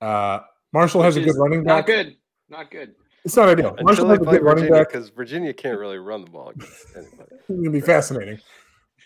[0.00, 0.40] Uh,
[0.74, 1.76] Marshall has a good running back.
[1.76, 2.16] Not good.
[2.48, 2.94] Not good.
[3.24, 3.70] It's not ideal.
[3.70, 4.92] Until Marshall has a play good running Virginia, back.
[4.92, 7.28] because Virginia can't really run the ball against anybody.
[7.30, 8.40] It's going to be fascinating.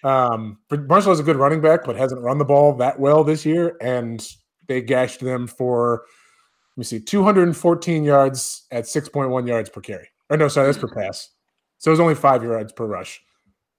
[0.02, 3.22] Um, but Marshall has a good running back, but hasn't run the ball that well
[3.22, 4.26] this year, and
[4.66, 6.04] they gashed them for
[6.76, 10.08] let me see, 214 yards at 6.1 yards per carry.
[10.30, 11.30] Or no, sorry, that's per pass.
[11.76, 13.20] So it was only five yards per rush.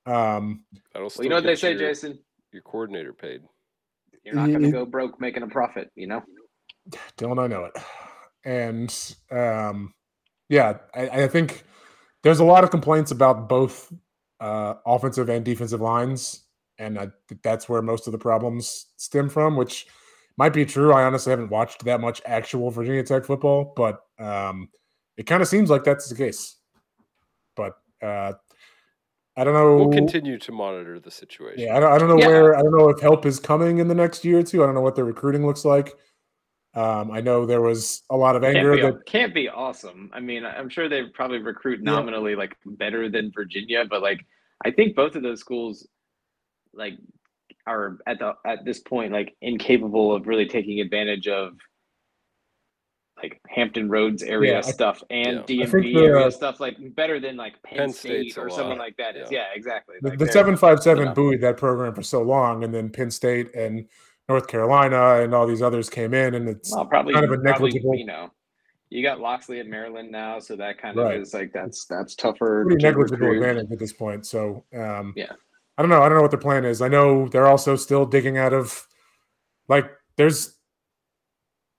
[0.05, 2.19] Um, That'll Well, you know what they say, your, Jason.
[2.51, 3.41] Your coordinator paid.
[4.23, 5.89] You're not going to go broke making a profit.
[5.95, 6.23] You know.
[7.17, 7.73] Don't I know it?
[8.45, 9.93] And um,
[10.47, 11.63] yeah, I, I think
[12.23, 13.91] there's a lot of complaints about both
[14.39, 16.43] uh, offensive and defensive lines,
[16.77, 17.09] and I,
[17.43, 19.55] that's where most of the problems stem from.
[19.55, 19.87] Which
[20.37, 20.93] might be true.
[20.93, 24.69] I honestly haven't watched that much actual Virginia Tech football, but um,
[25.17, 26.55] it kind of seems like that's the case.
[27.55, 28.33] But uh,
[29.35, 29.75] I don't know.
[29.75, 31.59] We'll continue to monitor the situation.
[31.59, 32.27] Yeah, I don't, I don't know Yeah.
[32.27, 34.63] where I don't know if help is coming in the next year or two.
[34.63, 35.93] I don't know what their recruiting looks like.
[36.79, 40.09] Um, I know there was a lot of anger Can't be, that can't be awesome.
[40.13, 41.91] I mean, I'm sure they probably recruit Yeah.
[41.91, 44.25] nominally like better than Virginia, but like
[44.65, 45.87] I think both of those schools
[46.73, 46.93] like
[47.67, 51.53] are at the at this point like incapable of really taking advantage of
[53.21, 55.63] like Hampton Roads area Yeah, I- stuff and Yeah.
[55.63, 58.49] I think DMV the- area stuff like better than like Penn, Penn State State's or
[58.49, 59.29] someone like that is.
[59.29, 59.39] yeah.
[59.39, 59.95] Yeah, exactly.
[60.01, 63.85] the, Like, the 757 buoyed that program for so long, and then Penn State and
[64.29, 67.37] North Carolina and all these others came in, and it's Well, probably kind of a
[67.39, 68.29] probably, negligible- you know,
[68.91, 71.19] you got Locksley at Maryland now, so that kind of Right.
[71.19, 72.63] is like that's that's tougher.
[72.65, 73.37] pretty negligible recruit.
[73.41, 74.25] advantage at this point.
[74.25, 75.31] So um, Yeah.
[75.77, 76.01] I don't know.
[76.01, 76.81] I don't know what their plan is.
[76.81, 78.85] I know they're also still digging out of
[79.67, 80.57] like there's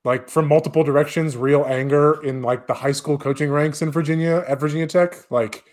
[0.04, 4.42] like from multiple directions real anger in like the high school coaching ranks in Virginia
[4.48, 5.30] at Virginia Tech.
[5.30, 5.64] Like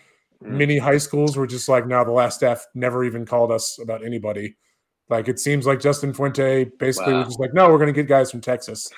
[0.44, 0.50] Mm.
[0.50, 4.04] many high schools were just like, now the last staff never even called us about
[4.04, 4.56] anybody.
[5.08, 7.18] Like it seems like Justin Fuente basically Wow.
[7.20, 8.90] was just like, no, we're going to get guys from Texas,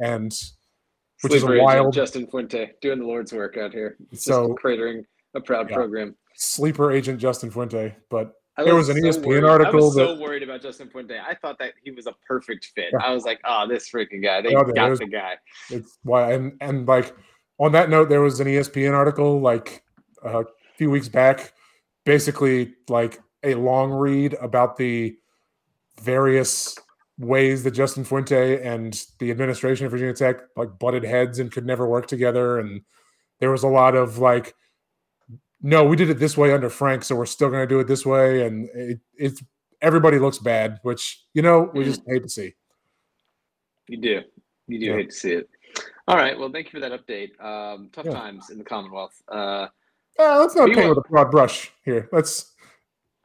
[0.00, 0.32] and
[1.22, 3.96] which is a wild Justin Fuente doing the Lord's work out here.
[4.10, 5.76] Just So- cratering a proud Yeah.
[5.76, 6.16] program.
[6.34, 7.94] sleeper agent Justin Fuente.
[8.10, 9.44] But I There was an E ESPN worried.
[9.44, 11.18] article I was so worried about Justin Fuente.
[11.18, 12.88] I thought that he was a perfect fit.
[12.92, 12.98] Yeah.
[13.04, 14.40] I was like, oh, this freaking guy.
[14.40, 15.36] They got was- the guy.
[15.70, 17.14] it's why and and like
[17.58, 19.84] on that note there was an espn article like
[20.24, 20.44] a
[20.76, 21.52] few weeks back
[22.04, 25.16] basically like a long read about the
[26.00, 26.76] various
[27.18, 31.66] ways that justin fuente and the administration of virginia tech like butted heads and could
[31.66, 32.80] never work together and
[33.38, 34.54] there was a lot of like
[35.60, 37.86] no we did it this way under frank so we're still going to do it
[37.86, 39.42] this way and it, it's
[39.82, 42.54] everybody looks bad which you know we just hate to see
[43.88, 44.20] You do.
[44.68, 44.94] You do Yeah.
[44.96, 45.48] hate to see it.
[46.08, 46.38] All right.
[46.38, 47.38] Well, thank you for that update.
[47.44, 48.12] Um, tough Yeah.
[48.12, 49.20] times in the Commonwealth.
[49.28, 49.68] Uh,
[50.18, 52.08] Uh, let's not paint with a broad brush here.
[52.12, 52.54] Let's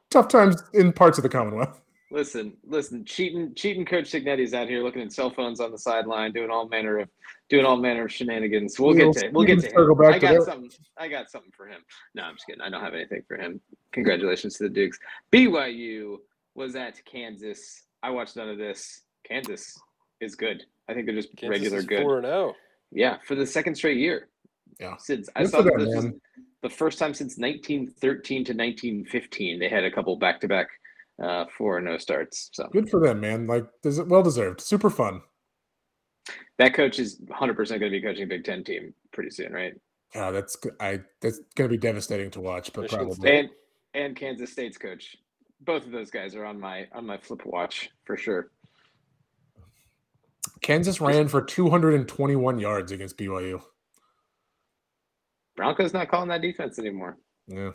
[0.10, 1.80] tough times in parts of the Commonwealth.
[2.09, 3.03] Listen, listen.
[3.03, 3.85] Cheating, cheating.
[3.85, 7.09] Coach Cignetti's out here looking at cell phones on the sideline, doing all manner of
[7.49, 8.79] doing all manner of shenanigans.
[8.79, 10.13] We'll We'll- get to we'll get to circle him.
[10.13, 10.43] I got that.
[10.43, 10.71] something.
[10.97, 11.81] I got something for him.
[12.15, 12.61] No, I'm just kidding.
[12.61, 13.59] I don't have anything for him.
[13.91, 14.97] Congratulations to the Dukes.
[15.33, 16.17] BYU
[16.55, 17.83] was at Kansas.
[18.01, 19.01] I watched none of this.
[19.25, 19.77] Kansas
[20.21, 20.63] is good.
[20.87, 22.03] I think they're just Kansas regular is good.
[22.03, 22.29] four and oh.
[22.29, 22.55] zero.
[22.91, 24.29] Yeah, for the second straight year.
[24.79, 24.95] Yeah.
[24.97, 26.19] Since I saw that them, this was the
[26.61, 30.67] the first time since 1913 to 1915 they had a couple back-to-back
[31.21, 32.49] uh, four no starts.
[32.53, 33.47] So Good for them, man.
[33.47, 34.62] Like, does it well deserved.
[34.62, 35.21] Super fun.
[36.58, 39.73] that coach is 100% going to be coaching a Big Ten team pretty soon, right?
[40.15, 41.01] Yeah, that's I.
[41.21, 43.30] That's gonna be devastating to watch, but Michigan probably.
[43.30, 43.39] State.
[43.39, 43.49] And
[43.93, 45.17] and Kansas State's coach.
[45.62, 48.51] Both of those guys are on my on my flip watch for sure.
[50.62, 53.62] Kansas ran for 221 yards against BYU.
[55.56, 57.17] Broncos not calling that defense anymore.
[57.47, 57.71] Yeah.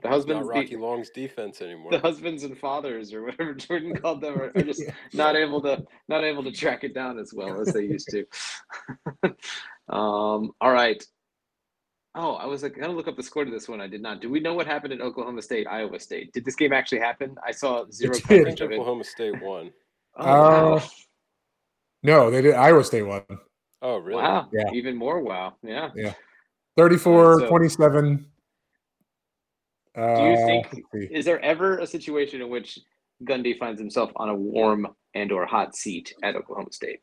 [0.00, 1.90] The husbands, Not Rocky the, Long's defense anymore.
[1.90, 4.82] the husbands and fathers, or whatever Jordan called them, are, are just
[5.12, 8.24] not able to not able to track it down as well as they used to.
[9.88, 11.02] um, all right.
[12.14, 13.80] Oh, I was like, gonna look up the score to this one.
[13.80, 14.20] I did not.
[14.20, 16.32] Do we know what happened at Oklahoma State, Iowa State?
[16.32, 17.36] Did this game actually happen?
[17.46, 18.74] I saw zero It coverage think of it.
[18.74, 19.70] Oklahoma State won.
[20.16, 20.74] Oh.
[20.76, 20.80] Uh,
[22.04, 22.54] No, they did.
[22.54, 23.22] Iowa State won.
[23.82, 24.22] Oh, really?
[24.22, 24.48] wow.
[24.52, 24.70] Yeah.
[24.72, 25.54] Even more wow.
[25.62, 25.90] Yeah.
[26.76, 28.26] 34 so- 27.
[29.98, 32.78] Uh, Do you think is there ever a situation in which
[33.24, 37.00] Gundy finds himself on a warm and or hot seat at Oklahoma State?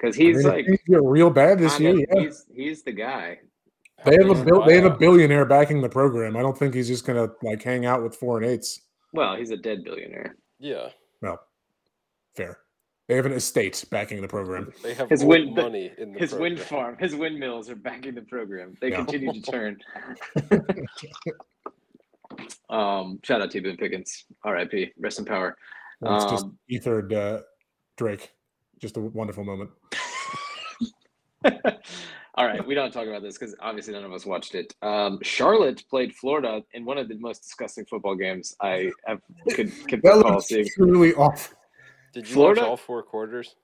[0.00, 2.06] Because I he's mean, like things real bad this kinda- year.
[2.14, 2.20] Yeah.
[2.22, 3.40] he's he's the guy.
[4.04, 6.36] They have a bil- they have a billionaire backing the program.
[6.36, 8.80] I don't think he's just gonna like hang out with four and eights.
[9.12, 10.36] Well, he's a dead billionaire.
[10.60, 11.40] Yeah, Well,
[12.36, 12.58] fair.
[13.08, 14.70] They have an estate backing the program.
[14.82, 18.22] they have His wind- money in the His wind farm, his windmills are backing the
[18.22, 18.76] program.
[18.82, 18.96] They Yeah.
[18.96, 19.78] continue to turn.
[22.70, 24.92] um, shout out to Boone Pickens, R.I.P.
[24.98, 25.56] Rest in power.
[26.02, 27.40] It's just Um, ethered uh,
[27.96, 28.32] Drake.
[28.80, 29.70] Just a wonderful moment.
[32.34, 34.72] All right, we don't talk about this because obviously none of us watched it.
[34.82, 39.72] Um, Charlotte played Florida in one of the most disgusting football games I have could,
[39.88, 40.68] could That recall seeing.
[40.76, 41.56] truly awful.
[42.12, 43.56] Did you Florida- watch all four quarters?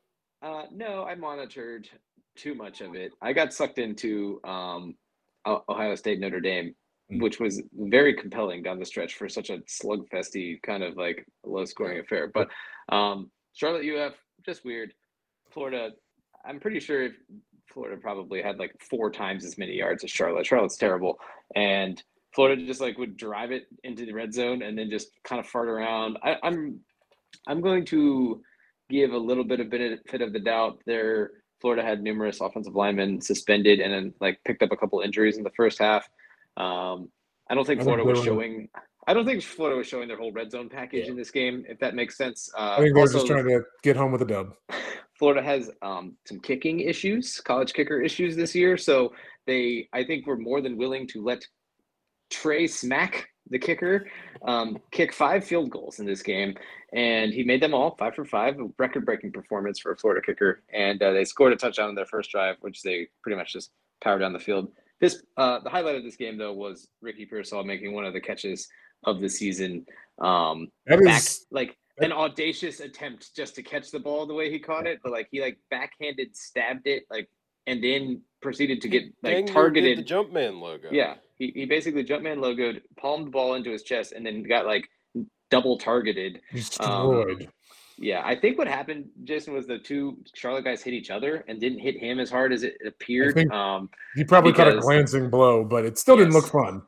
[0.42, 1.88] Uh, no, I monitored
[2.36, 3.12] too much of it.
[3.22, 4.96] I got sucked into um,
[5.46, 6.74] Ohio State Notre Dame.
[7.10, 11.64] Which was very compelling down the stretch for such a slugfesty kind of like low
[11.64, 12.30] scoring affair.
[12.32, 12.48] But
[12.88, 14.14] um, Charlotte UF
[14.44, 14.92] just weird.
[15.50, 15.90] Florida,
[16.44, 17.10] I'm pretty sure
[17.72, 20.46] Florida probably had like four times as many yards as Charlotte.
[20.46, 21.18] Charlotte's terrible,
[21.54, 22.02] and
[22.34, 25.46] Florida just like would drive it into the red zone and then just kind of
[25.46, 26.18] fart around.
[26.22, 26.80] I, I'm
[27.46, 28.42] I'm going to
[28.90, 30.80] give a little bit of benefit of the doubt.
[30.86, 35.36] There, Florida had numerous offensive linemen suspended and then like picked up a couple injuries
[35.36, 36.08] in the first half.
[36.56, 37.10] Um,
[37.50, 38.68] I don't think I Florida was showing.
[39.06, 41.10] I don't think Florida was showing their whole red zone package Yeah.
[41.10, 42.50] in this game, if that makes sense.
[42.56, 44.54] Uh, I think they're just trying to get home with a dub.
[45.18, 48.76] Florida has um, some kicking issues, college kicker issues this year.
[48.76, 49.12] So
[49.46, 51.46] they, I think, were more than willing to let
[52.30, 54.06] Trey Smack, the kicker,
[54.42, 56.54] um, kick five field goals in this game,
[56.92, 60.62] and he made them all five for five, a record-breaking performance for a Florida kicker.
[60.72, 63.70] And uh, they scored a touchdown in their first drive, which they pretty much just
[64.02, 64.72] powered down the field.
[65.00, 68.20] This, uh, the highlight of this game though was Ricky Pearsall making one of the
[68.20, 68.68] catches
[69.04, 69.84] of the season.
[70.20, 74.50] Um, That back is like an audacious attempt just to catch the ball the way
[74.50, 77.28] he caught it, but like he like backhanded stabbed it like
[77.66, 79.98] and then proceeded to get like targeted.
[79.98, 80.88] the Jumpman logo.
[80.92, 84.66] yeah, he, he basically Jumpman logoed, palmed the ball into his chest, and then got
[84.66, 84.86] like
[85.50, 86.40] double targeted.
[86.52, 87.48] destroyed.
[87.96, 91.60] Yeah, I think what happened, Jason, was the two Charlotte guys hit each other and
[91.60, 93.38] didn't hit him as hard as it appeared.
[93.52, 96.82] um, he probably caught a glancing blow, but it still didn't look fun.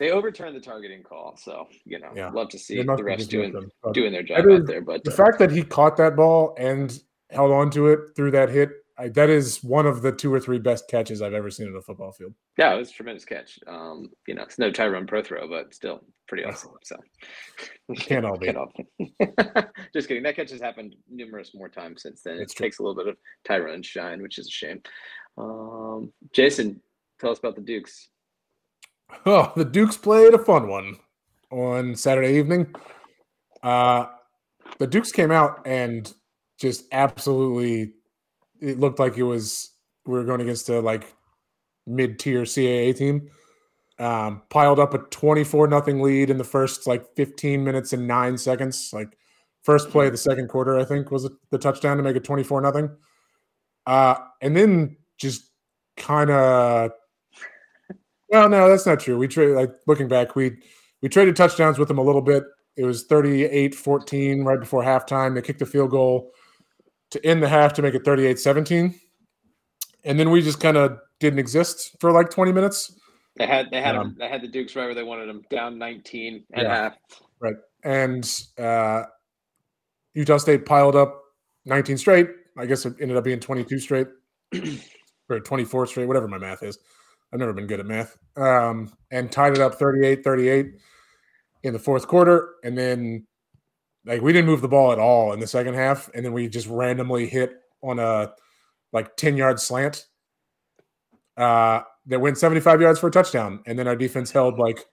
[0.00, 2.30] they overturned the targeting call, so you know, Yeah.
[2.30, 4.80] love to see the refs doing them- doing their job is- out there.
[4.80, 6.96] But The uh, fact that he caught that ball and
[7.30, 10.40] held on to it through that hit, I, that is one of the two or
[10.40, 12.34] three best catches I've ever seen in a football field.
[12.56, 13.58] Yeah, it was a tremendous catch.
[13.66, 16.72] Um, you know, it's no Tyrone Prothro, but still pretty awesome.
[16.82, 16.96] So
[17.96, 18.46] Can't all be.
[18.52, 18.72] Can't all.
[19.92, 20.24] Just kidding.
[20.24, 22.38] That catch has happened numerous more times since then.
[22.40, 22.66] It's it true.
[22.66, 24.82] takes a little bit of Tyrone shine, which is a shame.
[25.38, 26.80] Um, Jason,
[27.20, 28.08] tell us about the Dukes.
[29.24, 30.96] Oh, the Dukes played a fun one
[31.50, 32.74] on Saturday evening.
[33.62, 34.04] Uh,
[34.78, 36.12] the Dukes came out and
[36.58, 37.94] just absolutely,
[38.60, 39.72] it looked like it was
[40.06, 41.14] we were going against a like
[41.86, 43.30] mid-tier CAA team.
[43.98, 48.38] Um, piled up a twenty-four nothing lead in the first like fifteen minutes and nine
[48.38, 48.90] seconds.
[48.92, 49.18] Like
[49.62, 52.60] first play of the second quarter, I think was the touchdown to make it twenty-four
[52.60, 52.90] nothing.
[53.86, 55.50] Uh, and then just
[55.96, 56.92] kind of
[58.28, 59.18] well, no, that's not true.
[59.18, 60.58] We traded like looking back, we
[61.02, 62.44] we traded touchdowns with them a little bit.
[62.76, 65.34] It was 38-14 right before halftime.
[65.34, 66.30] They kicked a field goal
[67.10, 68.94] to end the half to make it 38-17.
[70.04, 72.98] And then we just kind of didn't exist for like 20 minutes.
[73.36, 75.78] They had they had Um, they had the Dukes right where they wanted them, down
[75.78, 76.72] 19 and Yeah.
[76.72, 76.96] a half.
[77.40, 77.56] Right.
[77.84, 78.28] And
[78.58, 79.04] uh,
[80.14, 81.22] Utah State piled up
[81.64, 82.28] 19 straight.
[82.56, 84.08] I guess it ended up being 22 straight
[85.30, 86.78] or 24 straight, whatever my math is.
[87.32, 88.16] I've never been good at math.
[88.36, 90.66] Um, and tied it up 38 38
[91.62, 92.54] in the fourth quarter.
[92.64, 93.26] And then,
[94.08, 96.08] like, we didn't move the ball at all in the second half.
[96.14, 98.32] And then we just randomly hit on a
[98.92, 100.06] like 10 yard slant
[101.36, 103.60] uh, that went 75 yards for a touchdown.
[103.66, 104.84] And then our defense held like,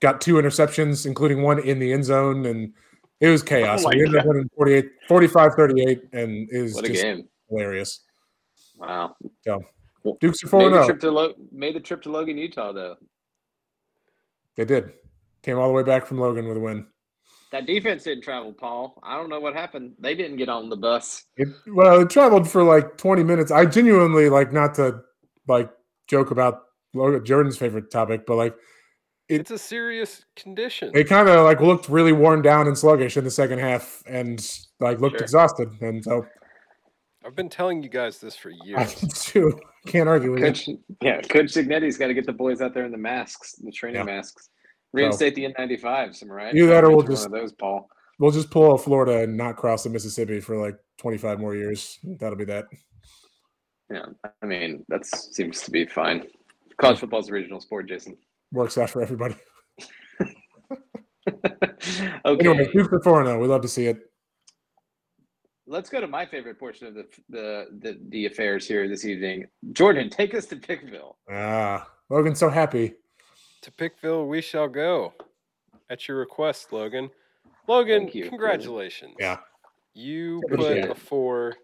[0.00, 2.46] got two interceptions, including one in the end zone.
[2.46, 2.72] And
[3.20, 3.84] it was chaos.
[3.84, 6.02] Oh we ended up winning 48, 45 38.
[6.12, 7.28] And was What a just game!
[7.50, 8.00] hilarious.
[8.76, 9.14] Wow.
[10.20, 11.12] Dukes are 4 Made the 0.
[11.12, 12.96] Lo- made the trip to Logan, Utah though.
[14.56, 14.92] They did.
[15.42, 16.86] Came all the way back from Logan with a win.
[17.54, 18.98] That defense didn't travel, Paul.
[19.04, 19.92] I don't know what happened.
[20.00, 21.22] They didn't get on the bus.
[21.36, 23.52] It, well, it traveled for like 20 minutes.
[23.52, 25.02] I genuinely like not to
[25.46, 25.70] like
[26.08, 26.62] joke about
[26.96, 28.56] Jordan's favorite topic, but like
[29.28, 30.90] It- it's a serious condition.
[30.96, 34.44] It kind of like looked really worn down and sluggish in the second half and
[34.80, 35.22] like looked Sure.
[35.22, 35.68] exhausted.
[35.80, 36.26] And so
[37.24, 39.00] I've been telling you guys this for I years.
[39.12, 40.46] too can't argue with you.
[40.46, 40.68] Coach,
[41.02, 44.00] yeah, Coach Cignetti's got to get the boys out there in the masks, the training
[44.00, 44.16] Yeah.
[44.16, 44.48] masks.
[44.94, 46.54] Reinstate the N95s, am I right?
[46.54, 47.88] Either that or we'll you one just- of those, Paul.
[48.20, 51.98] We'll just pull out Florida and not cross the Mississippi for like 25 more years.
[52.20, 52.66] That'll be that.
[53.90, 54.06] Yeah,
[54.40, 56.22] I mean that seems to be fine.
[56.80, 58.16] College football's a regional sport, Jason.
[58.52, 59.34] Works out for everybody.
[61.28, 63.40] okay, Anyway, Duke for 4 0.
[63.40, 63.98] We love to see it.
[65.66, 69.46] let's go to my favorite portion of the, the the the affairs here this evening.
[69.72, 71.16] Jordan, take us to Pickville.
[71.30, 72.94] Ah, Logan's so happy.
[73.64, 75.12] To Pickville we shall go.
[75.90, 77.10] At your request, Logan.
[77.66, 78.28] Logan, you.
[78.28, 79.14] congratulations.
[79.18, 79.38] Yeah.
[79.94, 81.54] You Appreciate put a four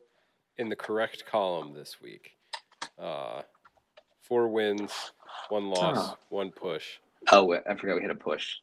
[0.58, 2.32] in the correct column this week.
[2.98, 3.42] Uh,
[4.22, 4.92] four wins,
[5.48, 6.16] one loss, Oh.
[6.28, 6.86] one push.
[7.32, 8.56] Oh, wait, I forgot we had a push.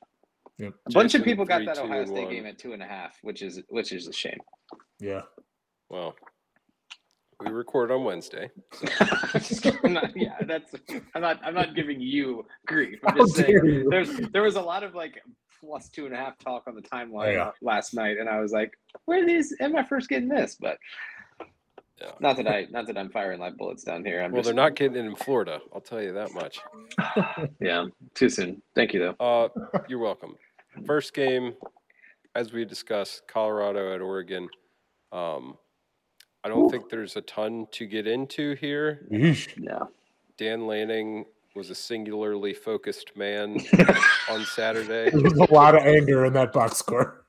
[0.57, 0.73] Yep.
[0.87, 2.33] A bunch of people got three, that Ohio and State one.
[2.33, 4.39] game at two and a half, which is which is a shame.
[4.99, 5.21] Yeah.
[5.89, 6.15] Well,
[7.43, 8.49] we record on Wednesday.
[8.99, 9.07] I'm
[9.41, 9.79] just kidding.
[9.83, 10.73] I'm not, yeah, that's.
[11.13, 11.39] I'm not.
[11.43, 12.99] I'm not giving you grief.
[13.05, 13.49] I'm How just saying.
[13.63, 13.87] you.
[13.89, 15.21] There's there was a lot of like
[15.59, 17.51] plus two and a half talk on the timeline Yeah.
[17.61, 18.71] last night, and I was like,
[19.05, 19.53] "Where are these?
[19.59, 20.77] Am I first getting this?" But
[22.01, 22.11] Yeah.
[22.19, 24.21] not that I not that I'm firing live bullets down here.
[24.23, 25.59] I'm Well, just they're not getting it in Florida.
[25.73, 26.59] I'll tell you that much.
[27.59, 27.85] yeah
[28.15, 28.61] too soon.
[28.75, 29.23] Thank you though.
[29.23, 29.49] Uh,
[29.87, 30.35] you're welcome.
[30.85, 31.53] First game,
[32.35, 34.47] as we discussed, Colorado at Oregon.
[35.11, 35.57] Um,
[36.43, 39.05] I don't think there's a ton to get into here.
[39.11, 39.57] Yeesh.
[39.57, 39.89] No.
[40.37, 41.25] Dan Lanning
[41.55, 43.59] was a singularly focused man
[44.29, 45.09] on Saturday.
[45.09, 47.25] There was a lot of anger in that box score.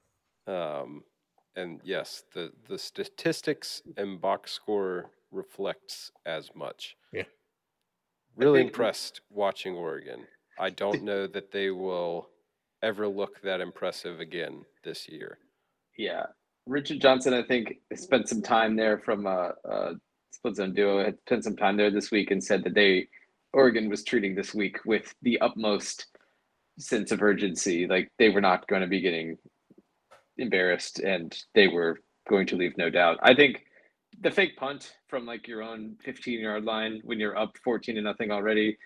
[0.46, 1.02] Um,
[1.56, 6.96] and yes, the, the statistics and box score reflects as much.
[7.12, 7.24] Yeah.
[8.36, 10.26] Really think- impressed watching Oregon.
[10.60, 12.28] I don't know that they will
[12.82, 15.38] ever look that impressive again this year.
[15.96, 16.26] Yeah,
[16.68, 19.94] Richard Johnson, I think, spent some time there from uh, uh,
[20.32, 21.02] Split Zone Duo.
[21.02, 23.08] Had spent some time there this week and said that they
[23.54, 26.06] Oregon was treating this week with the utmost
[26.78, 27.86] sense of urgency.
[27.86, 29.38] Like they were not going to be getting
[30.36, 33.18] embarrassed, and they were going to leave no doubt.
[33.22, 33.64] I think
[34.20, 38.02] the fake punt from like your own 15 yard line when you're up 14 to
[38.02, 38.76] nothing already,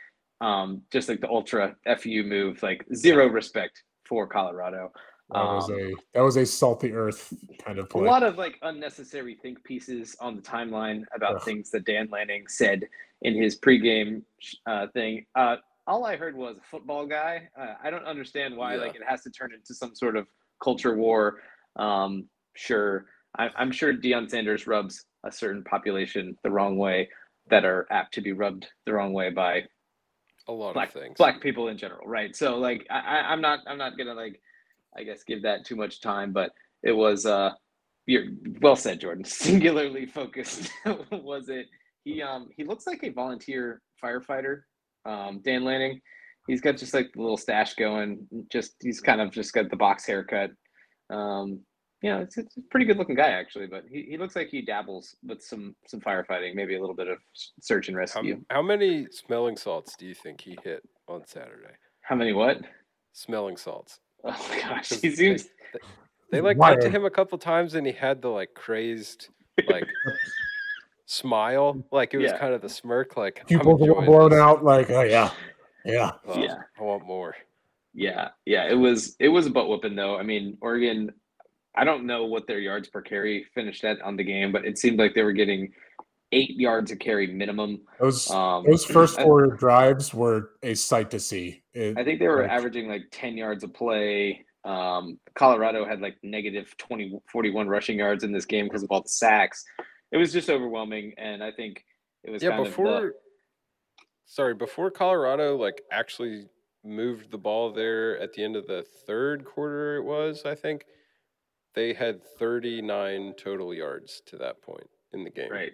[0.40, 4.92] um, just like the ultra fu move, like zero respect for Colorado.
[5.32, 7.32] That was Um, a that was a salty earth
[7.64, 11.42] kind of a lot of like unnecessary think pieces on the timeline about Ugh.
[11.42, 12.88] things that Dan Lanning said
[13.22, 14.22] in his pregame
[14.66, 15.24] uh, thing.
[15.34, 15.56] Uh,
[15.86, 17.48] all I heard was a football guy.
[17.58, 18.82] Uh, I don't understand why Yeah.
[18.82, 20.26] like it has to turn into some sort of
[20.62, 21.40] culture war.
[21.76, 23.06] Um, sure,
[23.38, 27.08] I, I'm sure Deion Sanders rubs a certain population the wrong way
[27.48, 29.62] that are apt to be rubbed the wrong way by
[30.48, 31.16] A lot black of things.
[31.16, 32.36] black people in general, right?
[32.36, 34.40] So like I, I, I'm not I'm not gonna like
[34.96, 36.50] I guess give that too much time, but
[36.82, 37.50] it was uh
[38.06, 38.24] you're
[38.60, 39.24] well said, Jordan.
[39.26, 40.70] Singularly focused
[41.12, 41.66] was it.
[42.04, 44.62] He um he looks like a volunteer firefighter,
[45.04, 46.00] um, Dan Lanning.
[46.48, 49.76] He's got just like the little stash going, just he's kind of just got the
[49.76, 50.50] box haircut.
[51.10, 51.60] Um
[52.02, 54.48] you know, it's, it's a pretty good looking guy actually, but he, he looks like
[54.48, 57.18] he dabbles with some some firefighting, maybe a little bit of
[57.60, 58.40] search and How, rescue.
[58.50, 61.74] how many smelling salts do you think he hit on Saturday?
[62.00, 62.58] How many what?
[63.12, 64.00] Smelling salts.
[64.24, 65.48] Oh my gosh, 'Cause he they- seems
[66.30, 69.28] They like cut to him a couple times and he had the like crazed
[69.68, 69.86] like
[71.06, 71.82] smile.
[71.90, 72.38] Like it was Yeah.
[72.38, 74.38] kind of the smirk, like Pupils were blown this.
[74.40, 74.64] out.
[74.64, 75.30] Like, oh yeah,
[75.84, 76.12] yeah.
[76.26, 76.54] Uh, Yeah.
[76.78, 77.34] I want more.
[77.94, 80.16] Yeah, yeah, it was it was a butt whooping though.
[80.16, 81.12] I mean, Oregon,
[81.74, 84.78] I don't know what their yards per carry finished at on the game, but it
[84.78, 85.70] seemed like they were getting
[86.32, 87.82] eight yards a carry minimum.
[88.00, 91.62] Those Um, those first I- four drives were a sight to see.
[91.74, 94.44] It- I think they were like- averaging like 10 yards a play.
[94.64, 99.02] Um, Colorado had like negative 20, 41 rushing yards in this game because of all
[99.02, 99.64] the sacks.
[100.10, 101.14] It was just overwhelming.
[101.18, 101.84] And I think
[102.24, 103.14] it was Yeah, kind of before
[104.24, 106.48] sorry, before Colorado like actually
[106.84, 110.86] moved the ball there at the end of the third quarter, it was I think
[111.74, 115.72] they had 39 total yards to that point in the game, Right.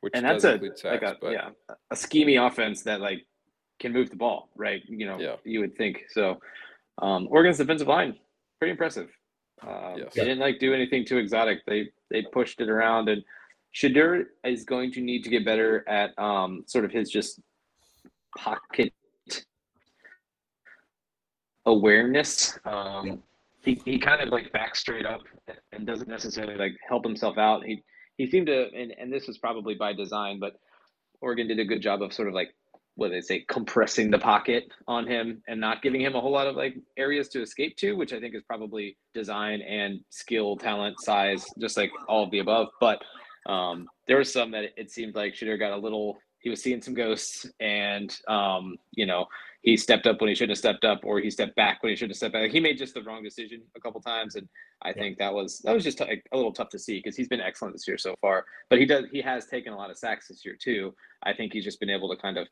[0.00, 1.50] Which and that's a include like a but yeah
[1.90, 3.26] a scheming offense that like
[3.78, 4.82] can move the ball, right?
[4.86, 5.36] You know, Yeah.
[5.44, 6.38] you would think so.
[6.98, 8.18] Um, Oregon's defensive line
[8.58, 9.08] pretty impressive.
[9.62, 10.14] Um, Yes.
[10.14, 11.64] They didn't like do anything too exotic.
[11.66, 13.22] They they pushed it around, and
[13.74, 17.40] Shedeur is going to need to get better at um, sort of his just
[18.36, 18.92] pocket
[21.66, 22.58] awareness.
[22.64, 23.22] Um,
[23.62, 25.20] he, he kind of like backs straight up
[25.72, 27.64] and doesn't necessarily like help himself out.
[27.64, 27.82] He
[28.20, 30.56] he seemed to, and, and this was probably by design, but
[31.22, 32.50] Oregon did a good job of sort of like
[32.96, 36.32] what do they say, compressing the pocket on him and not giving him a whole
[36.32, 40.54] lot of like areas to escape to, which I think is probably design and skill,
[40.56, 42.68] talent, size, just like all of the above.
[42.78, 43.00] But
[43.46, 46.18] um, there was some that it seemed like Shedeur got a little.
[46.40, 49.24] He was seeing some ghosts, and um, you know
[49.62, 51.96] he stepped up when he shouldn't have stepped up, or he stepped back when he
[51.96, 52.50] shouldn't have stepped back.
[52.50, 54.48] He made just the wrong decision a couple times, and
[54.82, 57.40] I think that was that was just a little tough to see because he's been
[57.40, 58.46] excellent this year so far.
[58.70, 60.94] But he does he has taken a lot of sacks this year too.
[61.22, 62.48] I think he's just been able to kind of,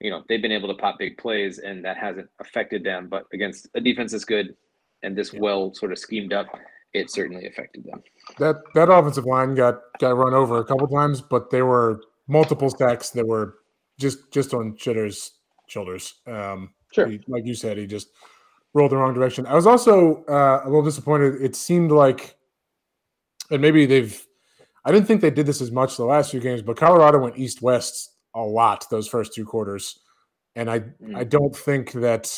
[0.00, 3.08] you know, they've been able to pop big plays, and that hasn't affected them.
[3.10, 4.54] But against a defense that's good
[5.02, 6.46] and this well sort of schemed up,
[6.94, 8.02] it certainly affected them.
[8.38, 12.70] That that offensive line got got run over a couple times, but there were multiple
[12.70, 13.56] sacks that were
[14.00, 15.35] just just on Shedeur's
[15.66, 16.14] shoulders.
[16.26, 17.06] Um, Sure.
[17.08, 18.08] he- like you said, he just
[18.74, 19.46] rolled the wrong direction.
[19.46, 21.42] I was also uh, a little disappointed.
[21.42, 22.36] It seemed like,
[23.50, 24.24] and maybe they've.
[24.84, 27.36] I didn't think they did this as much the last few games, but Colorado went
[27.38, 29.98] east west a lot those first two quarters,
[30.54, 32.30] and I I don't think that,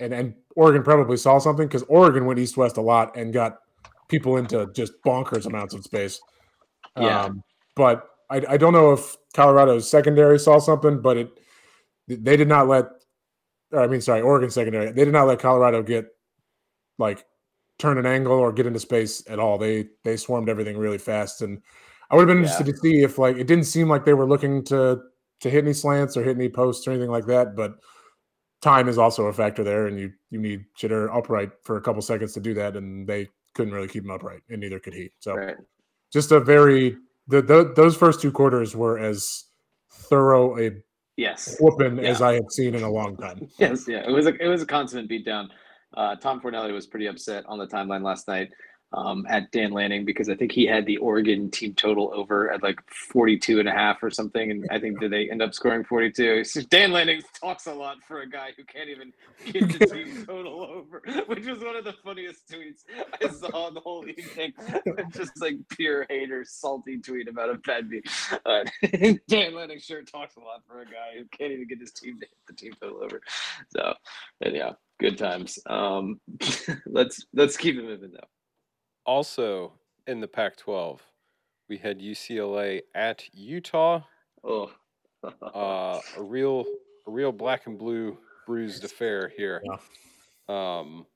[0.00, 3.58] and and Oregon probably saw something because Oregon went east west a lot and got
[4.08, 6.20] people into just bonkers amounts of space.
[6.98, 7.22] Yeah.
[7.22, 7.42] Um,
[7.74, 11.30] but I, I don't know if Colorado's secondary saw something, but it
[12.08, 12.86] they did not let.
[13.72, 14.92] Or I mean, sorry, Oregon secondary.
[14.92, 16.06] They did not let Colorado get
[16.98, 17.24] like
[17.78, 19.58] turn an angle or get into space at all.
[19.58, 21.60] They they swarmed everything really fast, and
[22.10, 24.26] I would have been interested to see if like it didn't seem like they were
[24.26, 25.00] looking to
[25.40, 27.76] to hit any slants or hit any posts or anything like that, but
[28.62, 32.02] time is also a factor there, and you you need Shedeur upright for a couple
[32.02, 35.10] seconds to do that, and they couldn't really keep him upright, and neither could he.
[35.20, 35.56] So Right.
[36.12, 36.96] just a very
[37.28, 39.44] the, the those first two quarters were as
[39.90, 40.70] thorough a
[41.16, 41.56] Yes.
[41.60, 43.48] whooping as I had seen in a long time.
[43.58, 45.48] Yes, yeah, it was a it was a consummate beatdown.
[45.96, 48.50] Uh, Tom Fornelli was pretty upset on the timeline last night
[48.92, 52.62] um, at Dan Lanning because I think he had the Oregon team total over at
[52.62, 54.50] like 42 and a half or something.
[54.50, 56.44] And I think did they end up scoring 42?
[56.56, 59.12] So Dan Lanning talks a lot for a guy who can't even
[59.52, 62.84] get the team total over, which was one of the funniest tweets
[63.22, 64.52] I saw the whole evening.
[65.12, 68.08] Just like pure hater, salty tweet about a bad beat.
[68.46, 68.64] Uh,
[69.28, 72.18] Dan Lanning sure talks a lot for a guy who can't even get his team
[72.20, 73.20] to hit the team total over.
[73.70, 73.94] So,
[74.40, 75.58] and yeah, good times.
[75.66, 76.20] Um,
[76.86, 78.28] let's let's keep it moving though.
[79.06, 79.72] Also
[80.06, 80.98] in the Pac-12,
[81.68, 84.02] we had UCLA at Utah.
[84.44, 84.70] Oh,
[85.24, 86.64] uh, a real
[87.06, 89.62] a real black and blue bruised affair here.
[90.48, 91.06] Um,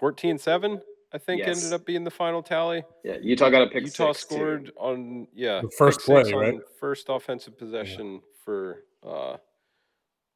[0.00, 0.80] 14-7,
[1.12, 1.56] I think Yes.
[1.56, 2.84] ended up being the final tally.
[3.04, 3.82] yeah, Utah got a pick.
[3.84, 4.34] Utah six, too.
[4.34, 6.54] scored on yeah The first pick play, right?
[6.54, 9.36] on First offensive possession for uh,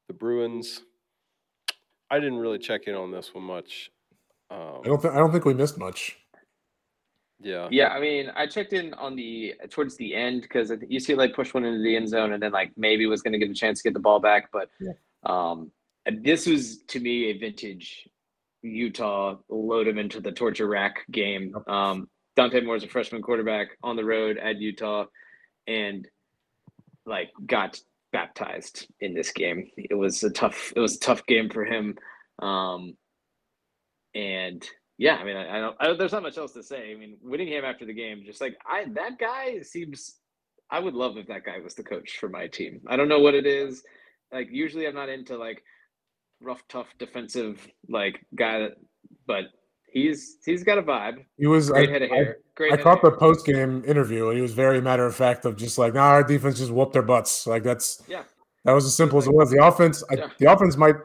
[0.09, 0.83] the Bruins.
[2.11, 3.91] I didn't really check in on this one much.
[4.51, 6.19] Um, I don't think I don't think we missed much.
[7.45, 10.91] Yeah, Yeah, I mean, I checked in on the towards the end because I think
[10.91, 13.51] UCLA pushed one into the end zone and then like maybe was going to get
[13.51, 14.93] a chance to get the ball back, but Yeah.
[15.25, 15.71] um,
[16.23, 18.09] this was to me a vintage
[18.63, 21.55] Utah load him into the torture rack game.
[21.67, 25.05] Um, Dante Moore's a freshman quarterback on the road at Utah,
[25.67, 26.09] and
[27.07, 27.79] like got
[28.13, 29.71] baptized in this game.
[29.77, 30.73] It was a tough.
[30.75, 31.97] It was a tough game for him.
[32.41, 32.97] Um,
[34.15, 34.67] and
[34.99, 35.77] yeah, I mean, I, I don't.
[35.81, 36.93] I, there's not much else to say.
[36.93, 40.17] I mean, Whittingham after the game, just like I, that guy seems.
[40.71, 42.81] I would love if that guy was the coach for my team.
[42.89, 43.83] I don't know what it is.
[44.33, 45.63] Like usually, I'm not into like
[46.41, 48.73] rough, tough, defensive like guy, that,
[49.27, 49.45] but
[49.95, 51.25] he's he's got a vibe.
[51.39, 52.37] He was Great I, head of hair.
[52.57, 52.73] Great.
[52.73, 55.79] I caught the post game interview and he was very matter of fact of just
[55.79, 57.47] like, nah, our defense just whooped their butts.
[57.47, 58.25] Like that's Yeah.
[58.65, 59.51] that was as simple as it was.
[59.51, 60.27] The offense, Yeah.
[60.27, 60.97] I, the offense might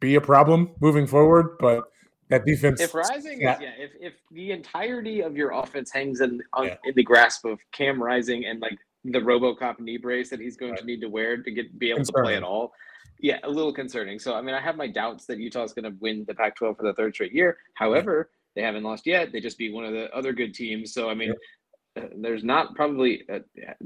[0.00, 1.84] be a problem moving forward, but
[2.28, 2.80] that defense.
[2.80, 3.56] If Rising, Yeah.
[3.56, 6.76] is, yeah, if, if the entirety of your offense hangs in on, Yeah.
[6.84, 10.72] in the grasp of Cam Rising and like the RoboCop knee brace that he's going
[10.72, 10.80] Right.
[10.80, 12.72] to need to wear to get be able to play at all,
[13.18, 14.18] yeah, a little concerning.
[14.18, 16.76] So I mean, I have my doubts that Utah is going to win the Pac-12
[16.76, 17.58] for the third straight year.
[17.74, 19.32] However, they haven't lost yet.
[19.32, 20.92] They just beat one of the other good teams.
[20.92, 21.32] So I mean,
[21.96, 23.40] uh, there's not probably uh,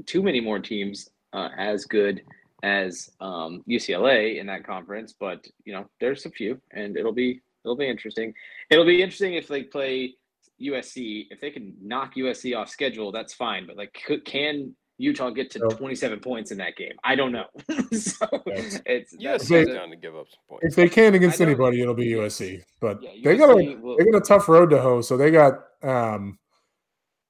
[0.05, 2.21] too many more teams uh, as good
[2.63, 7.41] as um, UCLA in that conference, but you know, there's a few, and it'll be
[7.63, 8.33] it'll be interesting.
[8.69, 10.15] It'll be interesting if they play
[10.61, 11.27] USC.
[11.31, 13.65] If they can knock USC off schedule, that's fine.
[13.67, 13.93] But like,
[14.25, 16.93] can Utah get to So- 27 points in that game?
[17.03, 17.45] I don't know.
[17.91, 18.79] so Yes.
[18.85, 20.65] it's that's- USC is they- down to give up some points.
[20.65, 22.61] If they can against anybody, it'll be USC.
[22.79, 25.01] But Yeah, they got a USC will- they got a tough road to hoe.
[25.01, 26.37] So they got um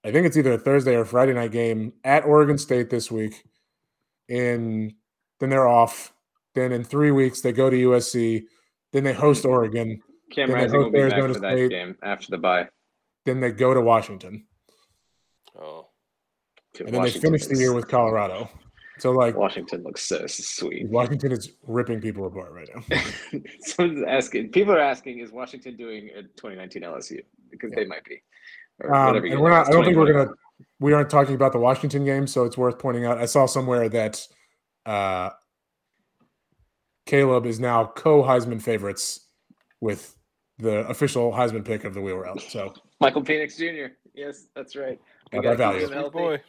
[0.05, 3.43] I think it's either a Thursday or Friday night game at Oregon State this week.
[4.29, 4.93] And
[5.39, 6.13] then they're off.
[6.55, 8.43] Then in three weeks they go to USC.
[8.91, 10.01] Then they host Oregon.
[10.33, 12.67] Cam then they Rising will host be Arizona back for that game after the bye.
[13.25, 14.45] Then they go to Washington.
[15.59, 15.87] Oh,
[16.79, 18.49] And then they finish the year with Colorado.
[18.99, 20.87] So like Washington looks so sweet.
[20.87, 23.41] Washington is ripping people apart right now.
[23.59, 24.51] Someone's asking.
[24.51, 27.19] People are asking, is Washington doing a 2019 LSU?
[27.49, 28.21] Because they might be.
[28.83, 30.29] Um, and we're not, I don't think we're gonna.
[30.79, 33.17] We aren't talking about the Washington game, so it's worth pointing out.
[33.17, 34.27] I saw somewhere that
[34.85, 35.31] uh,
[37.05, 39.27] Caleb is now co Heisman favorites
[39.81, 40.15] with
[40.59, 42.41] the official Heisman pick of the wheel route.
[42.41, 43.93] So Michael Penix Jr.
[44.13, 44.99] Yes, that's right.
[45.31, 45.87] We Got that value.
[45.87, 46.41] keep him boy.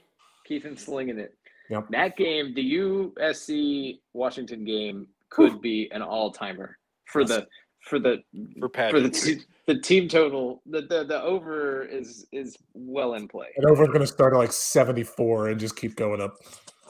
[0.44, 1.34] keep him slinging it.
[1.70, 1.86] Yep.
[1.90, 6.76] That game, the USC Washington game, could be an all timer
[7.06, 7.30] for Yes.
[7.30, 7.46] the
[7.80, 9.42] for the For for the pageantry.
[9.66, 10.62] the team total.
[10.66, 13.46] The, the the over is is well in play.
[13.56, 16.34] and over is going to start at like seventy four and just keep going up.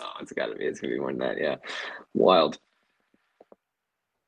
[0.01, 0.65] Oh, it's got to be.
[0.65, 1.39] It's gonna be more than that.
[1.41, 1.57] Yeah,
[2.15, 2.59] wild.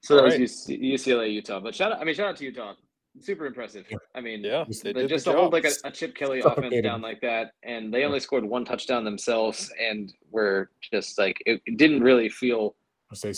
[0.06, 0.40] So that Alright.
[0.40, 1.58] was UCLA, Utah.
[1.58, 2.00] But shout out.
[2.00, 2.74] I mean, shout out to Utah.
[3.18, 3.86] Super impressive.
[4.14, 6.74] I mean, Yeah, Just- they the- just to hold like a, a Chip Kelly offense
[6.82, 11.60] down like that, and they only scored one touchdown themselves, and were just like it,
[11.66, 12.76] it didn't really feel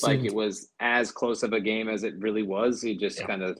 [0.02, 2.82] like it was as close of a game as it really was.
[2.82, 3.26] He just Yeah.
[3.28, 3.58] kind of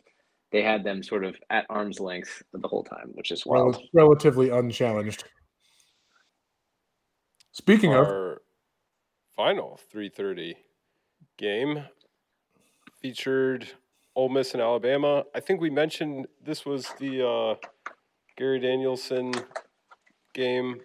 [0.52, 3.82] they had them sort of at arm's length the whole time, which is rel- wild.
[3.94, 5.24] relatively unchallenged.
[7.52, 8.42] Speaking of, Our
[9.36, 10.56] final 3:30
[11.38, 11.84] game
[13.01, 13.68] featured
[14.16, 15.24] Ole Miss and Alabama.
[15.34, 17.55] I think we mentioned this was the uh,
[18.36, 19.32] Gary Danielson
[20.34, 20.80] game,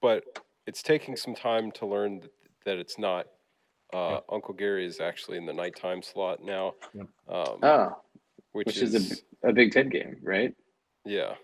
[0.00, 0.24] but
[0.66, 2.30] it's taking some time to learn that,
[2.64, 3.26] that it's not.
[3.92, 7.06] Uh, Uncle Gary is actually in the nighttime slot now, Yep.
[7.28, 7.96] um, Oh,
[8.52, 10.54] which, which is, is a, a Big Ten game, right?
[11.04, 11.34] yeah.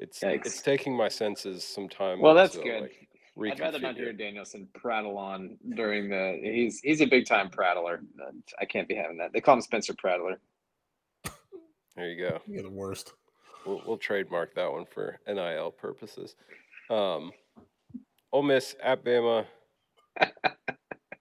[0.00, 0.46] It's Yikes.
[0.46, 2.20] it's taking my senses some time.
[2.20, 2.82] Well, that's to, good.
[2.82, 3.03] like,
[3.40, 6.38] I'd rather not hear Danielson prattle on during the.
[6.42, 8.00] He's he's a big time prattler.
[8.60, 9.32] I can't be having that.
[9.32, 10.38] They call him Spencer Prattler.
[11.96, 12.40] There you go.
[12.46, 13.12] you're the worst.
[13.66, 16.36] We'll, we'll trademark that one for NIL purposes.
[16.90, 17.32] Um,
[18.32, 19.46] Ole Miss at Bama.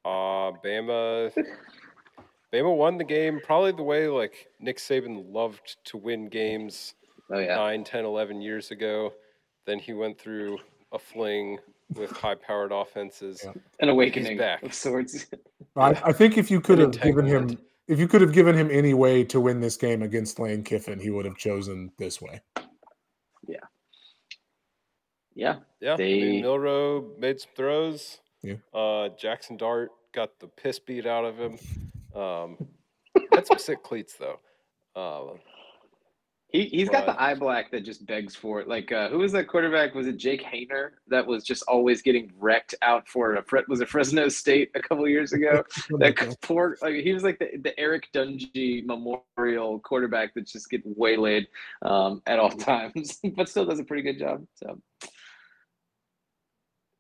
[0.06, 1.32] Uh, Bama.
[2.54, 6.96] Bama won the game probably the way like Nick Saban loved to win games
[7.32, 9.14] Oh yeah, nine, ten, eleven 9, 10, 11 years ago.
[9.66, 10.58] Then he went through
[10.92, 11.58] a fling
[11.98, 13.42] with high powered offenses.
[13.44, 13.54] Yeah.
[13.80, 14.64] an awakening back.
[14.64, 15.26] of sorts.
[15.76, 18.70] I, I think if you could have given him, if you could have given him
[18.72, 22.42] any way to win this game against Lane Kiffin, he would have chosen this way.
[23.48, 23.58] yeah,
[25.82, 28.20] Yeah, I They- mean, Milroe made some throws.
[28.42, 28.56] Yeah.
[28.74, 31.58] Uh, Jackson Dart got the piss beat out of him.
[32.16, 32.58] Um,
[33.34, 34.40] had some sick cleats though.
[34.96, 35.34] Uh,
[36.54, 38.68] he he's got the eye black that just begs for it.
[38.68, 39.96] Like uh, who was that quarterback?
[39.96, 43.90] Was it Jake Haener that was just always getting wrecked out for a was it
[43.90, 45.64] Fresno State a couple years ago?
[45.98, 50.82] that poor like he was like the, the Eric Dungey Memorial quarterback that just get
[50.86, 51.48] waylaid
[51.82, 54.46] um, at all times, but still does a pretty good job.
[54.54, 54.80] So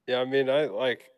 [0.08, 1.12] yeah, I mean, I like,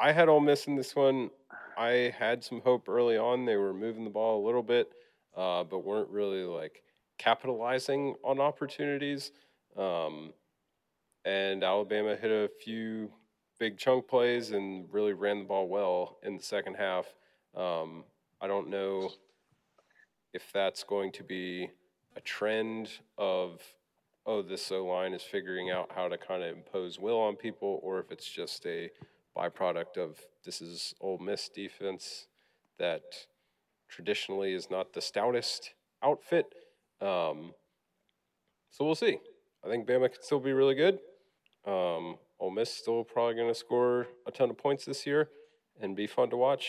[0.00, 1.30] I had Ole Miss in this one.
[1.76, 3.44] I had some hope early on.
[3.44, 4.90] They were moving the ball a little bit,
[5.36, 6.82] uh, but weren't really like
[7.18, 9.32] capitalizing on opportunities.
[9.76, 10.32] Um,
[11.24, 13.10] and Alabama hit a few
[13.58, 17.06] big chunk plays and really ran the ball well in the second half.
[17.56, 18.04] Um,
[18.40, 19.10] I don't know
[20.32, 21.70] if that's going to be
[22.16, 23.60] a trend of,
[24.26, 27.80] oh, this O line is figuring out how to kind of impose will on people,
[27.82, 28.90] or if it's just a
[29.36, 32.26] byproduct of this is Ole Miss defense
[32.78, 33.02] that
[33.88, 35.70] traditionally is not the stoutest
[36.02, 36.52] outfit.
[37.00, 37.52] Um,
[38.70, 39.18] so we'll see.
[39.64, 40.98] I think Bama could still be really good.
[41.66, 45.30] Um, Ole Miss still probably going to score a ton of points this year
[45.80, 46.68] and be fun to watch.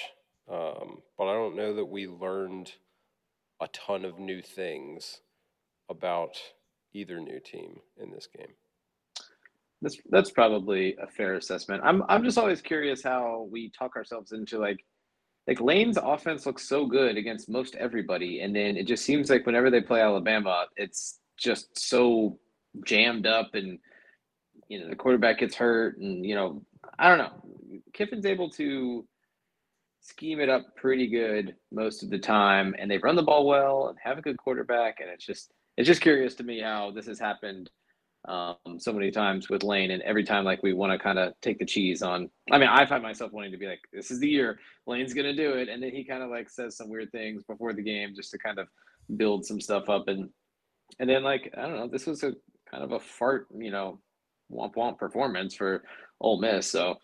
[0.50, 2.72] Um, but I don't know that we learned
[3.62, 5.22] a ton of new things
[5.90, 6.38] about
[6.94, 8.54] either new team in this game.
[9.82, 11.82] that's that's probably a fair assessment.
[11.86, 14.84] I'm I'm just always curious how we talk ourselves into like
[15.48, 19.46] like Lane's offense looks so good against most everybody, and then it just seems like
[19.46, 22.40] whenever they play Alabama, it's just so
[22.86, 23.80] jammed up, and
[24.68, 26.62] you know the quarterback gets hurt, and you know
[26.98, 27.82] I don't know.
[27.94, 29.06] Kiffin's able to
[30.02, 33.88] scheme it up pretty good most of the time, and they run the ball well
[33.90, 35.00] and have a good quarterback.
[35.00, 37.70] And it's just it's just curious to me how this has happened
[38.28, 41.34] um, so many times with Lane, and every time like we want to kind of
[41.42, 42.30] take the cheese on.
[42.52, 45.36] I mean, I find myself wanting to be like, "This is the year Lane's gonna
[45.36, 48.14] do it," and then he kind of like says some weird things before the game
[48.16, 48.68] just to kind of
[49.18, 50.30] build some stuff up, and
[51.00, 52.34] and then like I don't know, this was a
[52.70, 54.00] kind of a fart, you know,
[54.52, 55.84] womp womp performance for
[56.20, 56.68] Ole Miss.
[56.68, 56.98] So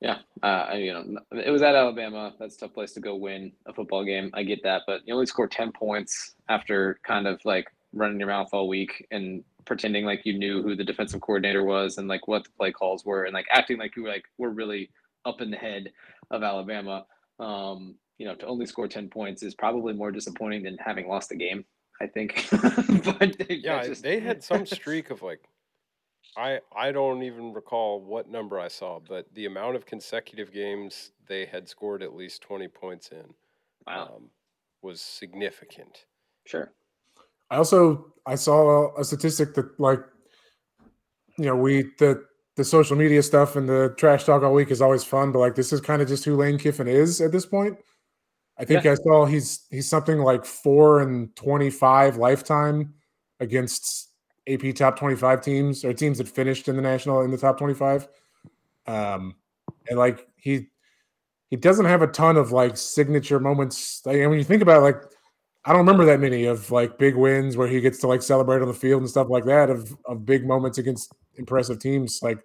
[0.00, 2.32] yeah, uh, you know, it was at Alabama.
[2.38, 4.30] That's a tough place to go win a football game.
[4.34, 8.28] I get that, but you only score ten points after kind of like running your
[8.28, 12.26] mouth all week and pretending like you knew who the defensive coordinator was and like
[12.28, 14.90] what the play calls were and like acting like you were like we're really
[15.24, 15.92] up in the head
[16.30, 17.04] of Alabama.
[17.38, 21.28] Um, you know, to only score 10 points is probably more disappointing than having lost
[21.28, 21.64] the game,
[22.00, 22.48] I think.
[23.04, 24.02] but yeah, just...
[24.02, 25.40] they had some streak of like
[26.36, 31.12] I I don't even recall what number I saw, but the amount of consecutive games
[31.26, 33.34] they had scored at least 20 points in
[33.86, 34.14] wow.
[34.16, 34.30] Um,
[34.82, 36.06] was significant.
[36.46, 36.72] Sure.
[37.50, 40.00] I also I saw a statistic that like
[41.38, 42.24] you know we the
[42.56, 45.54] the social media stuff and the trash talk all week is always fun, but like
[45.54, 47.78] this is kind of just who Lane Kiffin is at this point.
[48.58, 48.92] I think yeah.
[48.92, 52.94] I saw he's he's something like four and twenty five lifetime
[53.40, 54.10] against
[54.48, 57.58] AP top twenty five teams or teams that finished in the national in the top
[57.58, 58.08] twenty five.
[58.86, 59.36] Um,
[59.88, 60.66] and like he
[61.50, 64.02] he doesn't have a ton of like signature moments.
[64.04, 65.02] Like, and when you think about it, like
[65.64, 68.62] I don't remember that many of like big wins where he gets to like celebrate
[68.62, 72.20] on the field and stuff like that of of big moments against impressive teams.
[72.22, 72.38] Like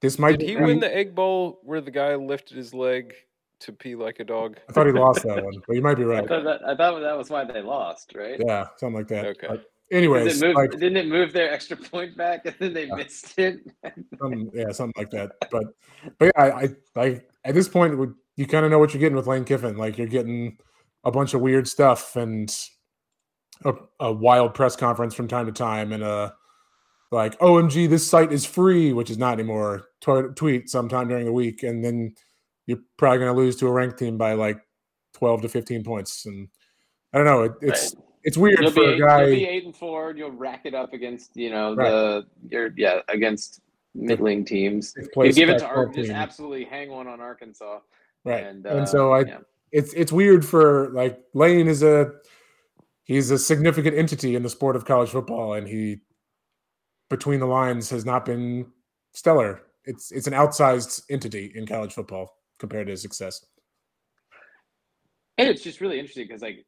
[0.00, 0.38] this might.
[0.38, 3.14] Did he win the Egg Bowl where the guy lifted his leg
[3.60, 4.58] to pee like a dog?
[4.68, 6.24] I thought he lost that one, but you might be right.
[6.24, 8.40] I thought that, I thought that was why they lost, right?
[8.44, 9.24] Yeah, something like that.
[9.26, 9.46] Okay.
[9.48, 12.74] But anyways, did it move, like, didn't it move their extra point back and then
[12.74, 12.94] they yeah.
[12.94, 13.60] missed it?
[14.20, 15.32] um, yeah, something like that.
[15.50, 15.64] But
[16.18, 16.68] but yeah, I,
[17.00, 17.98] I at this point
[18.36, 19.76] you kind of know what you're getting with Lane Kiffin.
[19.76, 20.58] Like you're getting
[21.04, 22.54] a bunch of weird stuff and
[23.64, 26.34] a, a wild press conference from time to time and a
[27.10, 29.88] like omg this site is free which is not anymore.
[30.00, 32.14] T- tweet sometime during the week and then
[32.66, 34.58] you're probably going to lose to a ranked team by like
[35.14, 36.48] 12 to 15 points and
[37.12, 38.04] i don't know it, it's right.
[38.24, 40.62] it's weird you'll for be, a guy you'll be eight and four and you'll rack
[40.64, 41.90] it up against you know right.
[41.90, 43.60] the you're yeah against
[43.94, 44.92] middling teams.
[44.96, 47.78] you give it to Ar- just absolutely hang one on arkansas
[48.24, 48.44] right.
[48.44, 49.38] and, uh, so i yeah
[49.74, 52.12] it's it's weird for like Lane is a
[53.02, 55.98] he's a significant entity in the sport of college football, and he
[57.10, 58.66] between the lines has not been
[59.14, 59.62] stellar.
[59.84, 63.44] It's it's an outsized entity in college football compared to his success.
[65.38, 66.64] And it's just really interesting because like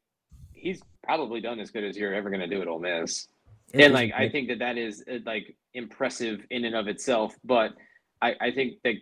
[0.51, 3.25] he's probably done as good as you're ever going to do at Ole Miss.
[3.73, 7.71] And like I think that that is uh, like impressive in and of itself, but
[8.21, 8.95] I, I think that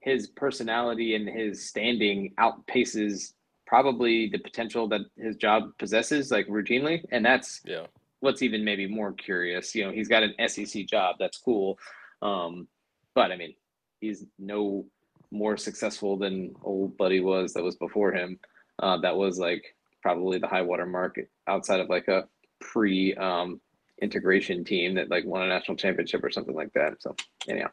[0.00, 3.32] his personality and his standing outpaces
[3.68, 7.86] probably the potential that his job possesses like routinely and that's yeah.
[8.20, 11.78] what's even maybe more curious you know he's got an sec job that's cool
[12.22, 12.66] um
[13.14, 13.54] but i mean
[14.00, 14.86] he's no
[15.30, 18.40] more successful than old buddy was that was before him
[18.82, 22.26] uh that was like probably the high water mark outside of like a
[22.60, 23.60] pre um
[24.00, 27.14] integration team that like won a national championship or something like that so
[27.48, 27.68] anyhow.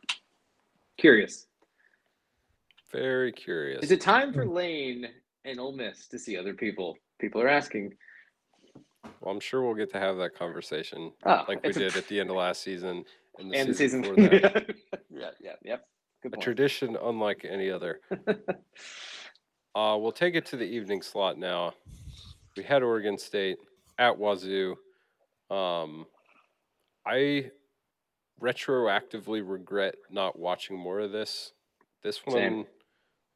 [0.97, 1.47] Curious.
[2.91, 3.83] Very curious.
[3.83, 5.07] Is it time for lane
[5.45, 6.97] and Ole Miss to see other people.
[7.19, 7.93] People are asking.
[9.21, 11.97] Well, I'm sure we'll get to have that conversation oh, like we did a...
[11.97, 13.05] at the end of last season
[13.37, 14.75] and the and season, season before that.
[15.09, 15.85] yeah, yeah, yep.
[16.23, 16.43] Good a point.
[16.43, 18.01] tradition unlike any other.
[19.75, 21.73] uh, we'll take it to the evening slot now.
[22.57, 23.57] We had Oregon State
[23.99, 24.75] at Wazoo.
[25.51, 26.05] Um,
[27.05, 27.51] I
[28.41, 31.51] retroactively regret not watching more of this.
[32.03, 32.65] This one Same.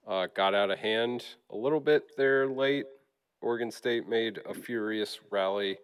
[0.09, 2.87] Uh, got out of hand a little bit there late.
[3.41, 5.77] Oregon State made a furious rally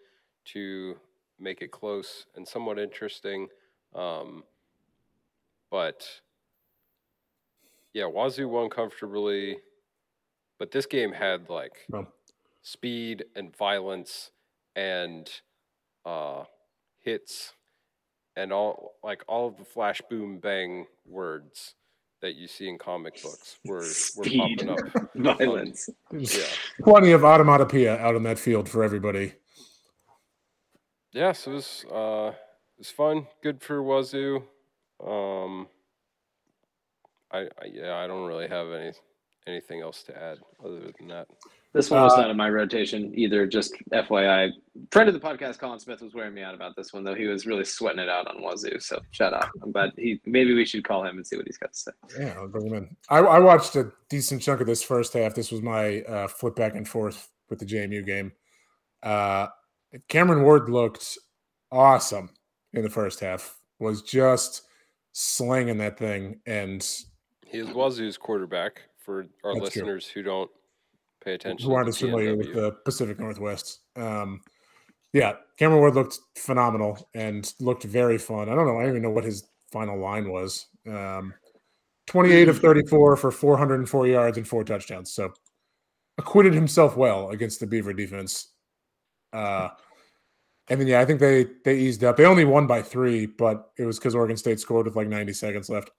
[0.46, 0.96] to
[1.40, 3.48] make it close and somewhat interesting.
[3.94, 4.44] Um,
[5.70, 6.08] but
[7.94, 9.58] yeah, Wazoo won comfortably.
[10.58, 12.08] But this game had like oh.
[12.64, 14.32] speed and violence
[14.76, 15.30] and
[16.04, 16.46] uh,
[17.00, 17.54] hits
[18.36, 21.76] and all like all of the flash boom bang words
[22.22, 23.86] that you see in comic books were,
[24.16, 24.80] were popping up.
[25.16, 25.90] Violence.
[26.12, 26.46] yeah.
[26.82, 29.34] Plenty of automatopoeia out on that field for everybody.
[31.12, 33.28] Yes, it was uh it was fun.
[33.42, 34.44] Good for Wazoo.
[35.06, 35.68] Um
[37.32, 38.92] I, I yeah, I don't really have any
[39.48, 41.28] anything else to add other than that.
[41.76, 43.46] This one was Uh, not in my rotation either.
[43.46, 44.50] Just FYI,
[44.92, 47.14] friend of the podcast, Colin Smith, was wearing me out about this one though.
[47.14, 48.80] He was really sweating it out on Wazoo.
[48.80, 49.50] So shout out.
[49.62, 50.22] I'm he.
[50.26, 51.92] Maybe we should call him and see what he's got to say.
[52.18, 52.96] Yeah, I'll bring him in.
[53.10, 55.36] I, I watched a decent chunk of this first half.
[55.36, 58.32] This was my uh, flip back and forth with the JMU game.
[59.04, 59.48] Uh,
[60.08, 61.18] Cameron Ward looked
[61.74, 62.30] awesome
[62.72, 63.60] in the first half.
[63.80, 64.62] Was just
[65.12, 66.82] slinging that thing, and
[67.46, 69.82] He is Wazoo's quarterback for our That's true.
[69.82, 70.50] listeners who don't
[71.26, 71.68] pay attention.
[71.68, 73.82] who aren't as familiar with the Pacific Northwest.
[73.96, 74.42] Um,
[75.12, 78.50] yeah, Cameron Ward looked phenomenal and looked very fun.
[78.50, 78.80] I don't know.
[78.80, 80.68] I don't even know what his final line was.
[80.88, 81.34] Um,
[82.08, 85.12] 28 of 34 for 404 yards and four touchdowns.
[85.12, 85.34] So
[86.18, 88.50] acquitted himself well against the Beaver defense.
[89.34, 89.70] Uh,
[90.70, 92.18] and then yeah, I think they they eased up.
[92.18, 95.34] They only won by three, but it was because Oregon State scored with like 90
[95.34, 95.92] seconds left.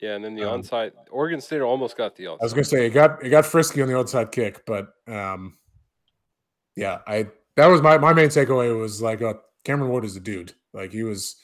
[0.00, 0.92] Yeah, and then the Um, onside.
[1.10, 2.40] Oregon State almost got the onside.
[2.40, 5.56] I was gonna say it got it got frisky on the outside kick, but um,
[6.76, 10.20] yeah, I that was my my main takeaway was like uh, Cameron Ward is a
[10.20, 10.52] dude.
[10.72, 11.36] Like he was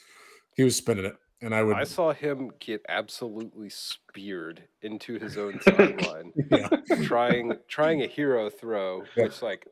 [0.55, 5.37] he was spinning it, and I would I saw him get absolutely speared into his
[5.37, 6.69] own sideline, yeah
[7.03, 9.23] trying trying a hero throw, Yeah.
[9.23, 9.67] which like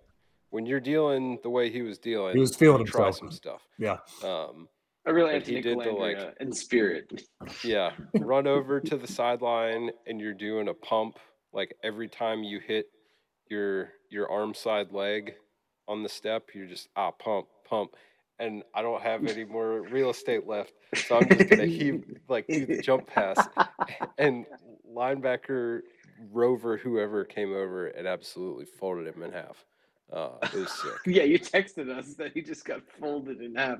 [0.49, 3.17] when you're dealing the way he was dealing, he was feeling try himself.
[3.19, 3.61] some stuff.
[3.77, 4.67] Yeah, Um,
[5.05, 7.23] A real But he Anthony did the, like- in spirit.
[7.63, 11.17] yeah, run over to the sideline and you're doing a pump.
[11.53, 12.85] Like every time you hit
[13.49, 15.33] your your arm side leg
[15.87, 17.95] on the step, you're just ah pump pump.
[18.39, 22.47] And I don't have any more real estate left, so I'm just gonna heave like
[22.47, 23.37] do the jump pass.
[24.17, 24.45] And
[24.89, 25.81] linebacker
[26.31, 29.65] Rover, whoever came over, and absolutely folded him in half.
[30.11, 30.91] Uh, it was sick.
[31.05, 33.79] Yeah, you texted us that he just got folded in half.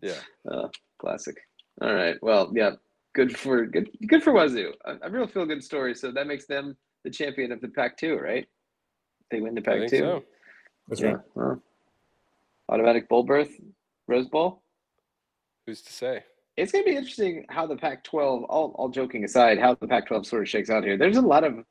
[0.00, 0.12] Yeah.
[0.50, 0.68] Uh,
[0.98, 1.36] classic.
[1.82, 2.16] All right.
[2.22, 2.72] Well, yeah.
[3.14, 3.90] Good for good.
[4.08, 4.72] Good for Wazoo.
[4.84, 5.94] A, a real feel good story.
[5.94, 8.46] So that makes them the champion of the Pac-2, right?
[9.30, 9.98] They win the I Pac-2.
[9.98, 10.24] so.
[10.88, 11.08] that's yeah.
[11.08, 11.20] right.
[11.34, 11.62] Well,
[12.68, 13.50] automatic bowl berth,
[14.08, 14.62] Rose Bowl.
[15.66, 16.24] Who's to say?
[16.56, 18.46] It's going to be interesting how the Pac-12.
[18.48, 20.96] All, all joking aside, how the Pac-12 sort of shakes out here.
[20.96, 21.64] There's a lot of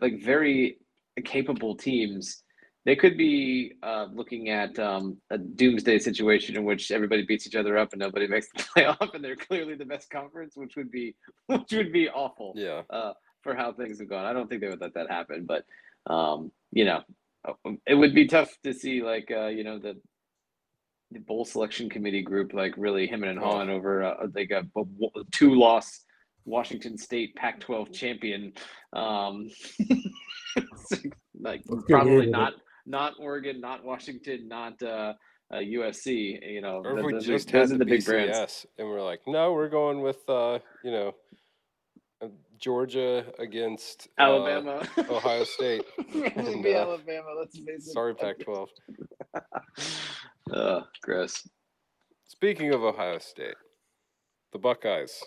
[0.00, 0.78] like very
[1.24, 2.42] capable teams.
[2.84, 7.54] They could be uh, looking at um, a doomsday situation in which everybody beats each
[7.54, 10.90] other up and nobody makes the playoff, and they're clearly the best conference, which would
[10.90, 11.14] be
[11.46, 12.82] which would be awful Yeah.
[12.90, 13.12] uh,
[13.42, 14.24] for how things have gone.
[14.26, 15.64] I don't think they would let that happen, but
[16.12, 17.02] um, you know,
[17.86, 19.96] it would be tough to see like uh, you know the
[21.12, 25.24] the bowl selection committee group like really him and hawing over uh, like a, a
[25.30, 26.00] two loss
[26.44, 28.52] Washington State Pac-12 champion.
[28.92, 29.48] Um,
[31.40, 32.54] like probably not.
[32.54, 35.14] with not Oregon, not Washington, not uh,
[35.52, 36.52] uh, USC.
[36.52, 38.66] You know, Or if th- we just those had the the big brands.
[38.78, 41.12] And we're like, no, we're going with uh, you know,
[42.22, 42.28] uh,
[42.58, 45.84] Georgia against uh, Alabama, Ohio State.
[45.98, 47.44] And, be uh, Alabama.
[47.52, 47.92] Face it.
[47.92, 48.68] Sorry, Pac-12.
[50.52, 51.48] Oh, gross.
[52.26, 53.54] Speaking of Ohio State,
[54.52, 55.22] the Buckeyes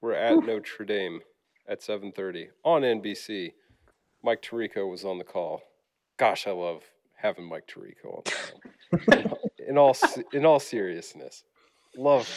[0.00, 1.20] were at Notre Dame
[1.68, 3.52] at 7:30 on NBC.
[4.22, 5.62] Mike Tirico was on the call.
[6.18, 6.82] Gosh, I love
[7.16, 9.38] having Mike Tirico on the call.
[9.68, 9.96] in all
[10.32, 11.44] in all seriousness,
[11.96, 12.28] love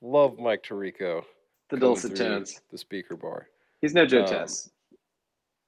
[0.00, 1.22] love Mike Tirico.
[1.70, 2.60] The dulcet through tones.
[2.70, 3.48] The speaker bar.
[3.80, 4.70] He's no Joe Um, Tess.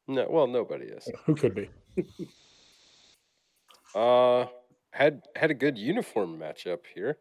[0.08, 1.08] No, well, nobody is.
[1.26, 1.68] Who could be?
[3.92, 4.46] Uh,
[4.92, 7.18] had had a good uniform matchup here.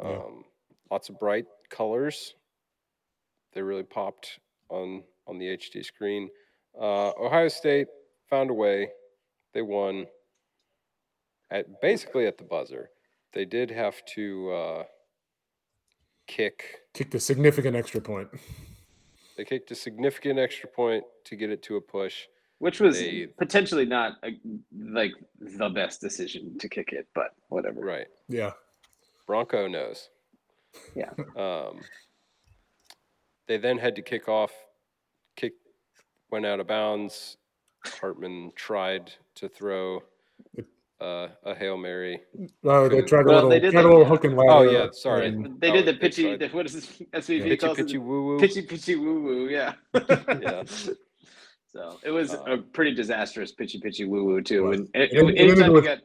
[0.00, 0.42] Um, Yeah.
[0.90, 2.34] lots of bright colors.
[3.52, 6.28] They really popped on on the HD screen.
[6.76, 7.86] Uh, Ohio State
[8.28, 8.88] found a way.
[9.56, 10.06] They won
[11.50, 12.90] at basically at the buzzer.
[13.32, 14.84] They did have to uh,
[16.26, 16.80] kick.
[16.92, 18.28] Kicked a significant extra point.
[19.38, 22.24] They kicked a significant extra point to get it to a push.
[22.58, 24.38] Which was they- potentially not a,
[24.78, 27.80] like the best decision to kick it, but whatever.
[27.80, 28.08] Right.
[28.28, 28.52] Yeah,
[29.26, 30.10] Bronco knows.
[30.94, 31.12] Yeah.
[31.34, 31.80] Um,
[33.48, 34.52] they then had to kick off.
[35.34, 35.54] Kick
[36.30, 37.38] went out of bounds.
[37.94, 40.02] Hartman tried to throw
[41.00, 42.20] uh, a hail mary.
[42.64, 44.50] oh, they tried a Well, little, they did tried a little hook and ladder.
[44.50, 45.26] Oh, yeah, sorry.
[45.28, 46.22] and- They Oh, did the pitchy.
[46.24, 47.02] tried- The, what is this?
[47.12, 48.38] SVP Pitchy it pitchy woo woo.
[48.40, 49.48] Pitchy pitchy woo woo.
[49.48, 49.74] Yeah.
[49.94, 50.62] Yeah.
[51.68, 54.62] So it was Uh, a pretty disastrous pitchy pitchy woo woo too.
[54.62, 54.78] was.
[54.78, 55.98] And it, And- and then anytime you was- got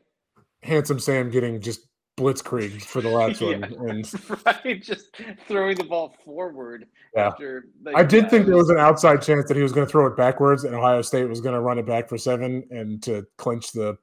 [0.63, 1.87] handsome Sam getting just
[2.21, 5.15] blitzkrieg for the last one, and right, just
[5.47, 7.27] throwing the ball forward Yeah.
[7.27, 7.65] after.
[7.83, 9.85] Like, I did yeah, think it there was an outside chance that he was going
[9.85, 12.63] to throw it backwards, and Ohio State was going to run it back for seven
[12.71, 13.97] and to clinch the.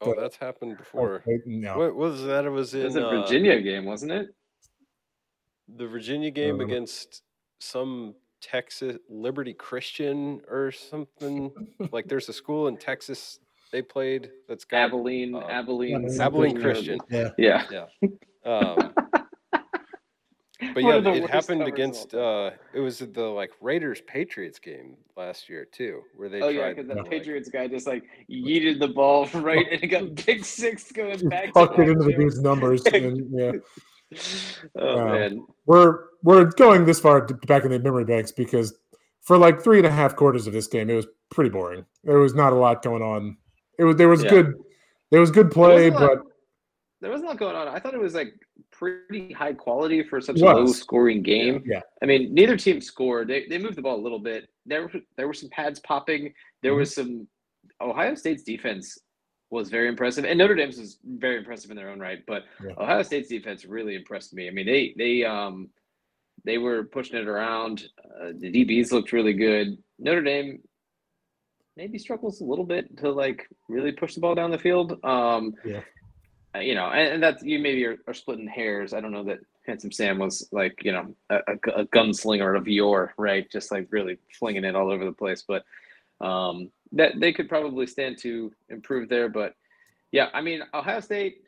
[0.00, 1.22] Oh, the- that's happened before.
[1.46, 1.78] No.
[1.78, 2.44] What was that?
[2.44, 4.34] It was It in was a uh, Virginia game, wasn't it?
[5.76, 7.22] the Virginia game Uh, against
[7.60, 11.50] some Texas Liberty Christian or something.
[11.92, 13.38] like there's a school in Texas
[13.72, 16.98] they played that's got Abilene, uh, Abilene, Abilene Christian.
[17.10, 17.30] Yeah.
[17.38, 17.86] Yeah.
[18.44, 18.92] Um,
[20.74, 22.14] but yeah, it happened against.
[22.14, 26.68] Uh, it was the like Raiders Patriots game last year too, where they Oh yeah,
[26.68, 30.44] because the like- Patriots guy just like yeeted the ball right and it got big
[30.44, 31.46] six going back.
[31.46, 32.84] to Tucked it back into the dude's numbers.
[32.86, 33.52] And, yeah.
[34.78, 35.12] Oh Wow.
[35.14, 38.76] man, we're we're going this far back in the memory banks because
[39.22, 41.86] for like three and a half quarters of this game, it was pretty boring.
[42.04, 43.38] There was not a lot going on.
[43.82, 44.30] It was there was Yeah.
[44.30, 44.54] good
[45.10, 46.26] there was good play, wasn't a lot- but
[47.00, 47.66] there wasn't a lot going on.
[47.68, 48.32] I thought it was like
[48.70, 51.62] pretty high quality for such a low scoring game.
[51.66, 51.80] Yeah.
[52.02, 53.26] I mean, neither team scored.
[53.28, 54.48] They, they moved the ball a little bit.
[54.66, 56.32] There were there were some pads popping.
[56.62, 56.78] There Mhm.
[56.78, 57.28] was some
[57.80, 58.96] Ohio State's defense
[59.50, 62.20] was very impressive, and Notre Dame's was very impressive in their own right.
[62.26, 62.74] But Yeah.
[62.78, 64.46] Ohio State's defense really impressed me.
[64.48, 65.70] I mean, they they um
[66.44, 67.88] they were pushing it around.
[68.20, 69.76] Uh, the DBs looked really good.
[69.98, 70.62] Notre Dame
[71.76, 74.98] maybe struggles a little bit to like really push the ball down the field.
[75.04, 75.80] Um, Yeah.
[76.54, 78.92] uh, you know, and, and that's you maybe are, are splitting hairs.
[78.92, 82.68] I don't know that Handsome Sam was like you know a, a, a gunslinger of
[82.68, 83.50] yore, right?
[83.50, 85.44] Just like really flinging it all over the place.
[85.46, 85.64] But
[86.20, 89.28] um, that they could probably stand to improve there.
[89.28, 89.54] But
[90.10, 91.42] yeah, I mean, Ohio State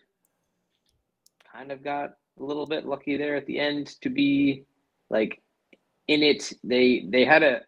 [1.52, 4.64] kind of got a little bit lucky there at the end to be
[5.10, 5.40] like
[6.08, 6.52] in it.
[6.64, 7.60] They they had a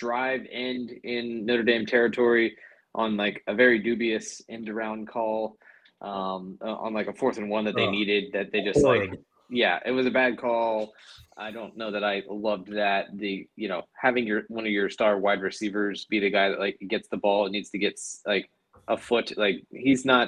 [0.00, 2.56] drive end in Notre Dame territory
[2.94, 5.56] on like a very dubious end around call
[6.00, 8.82] um, uh, on like a fourth and one that they Oh, needed that they just
[8.82, 9.12] like
[9.50, 10.92] yeah it was a bad call.
[11.36, 13.02] I don't know that i loved that.
[13.22, 16.58] The you know having your one of your star wide receivers be the guy that
[16.66, 18.46] like gets the ball and needs to get like
[18.88, 20.26] a foot like he's not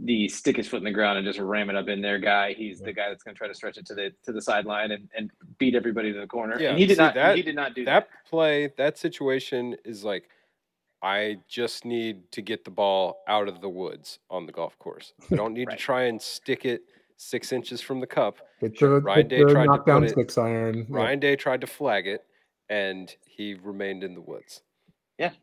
[0.00, 2.52] the stick his foot in the ground and just ram it up in there guy
[2.52, 4.90] he's the guy that's going to try to stretch it to the to the sideline
[4.90, 7.42] and, and beat everybody to the corner Yeah, and he did see, not that- he
[7.42, 10.28] did not do that play, that situation is like,
[11.02, 15.12] I just need to get the ball out of the woods on the golf course.
[15.30, 15.78] I don't need Right.
[15.78, 16.82] to try and stick it
[17.16, 18.38] six inches from the cup.
[18.60, 20.78] Get the, Ryan get Day tried to knockdown put it- six iron.
[20.78, 22.24] Yeah, Ryan Day tried to flag it,
[22.70, 24.62] and he remained in the woods.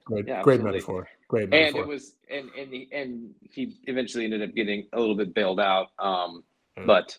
[0.06, 1.08] Great, yeah, great metaphor.
[1.28, 1.82] Great metaphor.
[1.82, 5.34] and it was and and he, and he eventually ended up getting a little bit
[5.34, 6.44] bailed out um
[6.80, 6.86] Mm.
[6.88, 7.18] but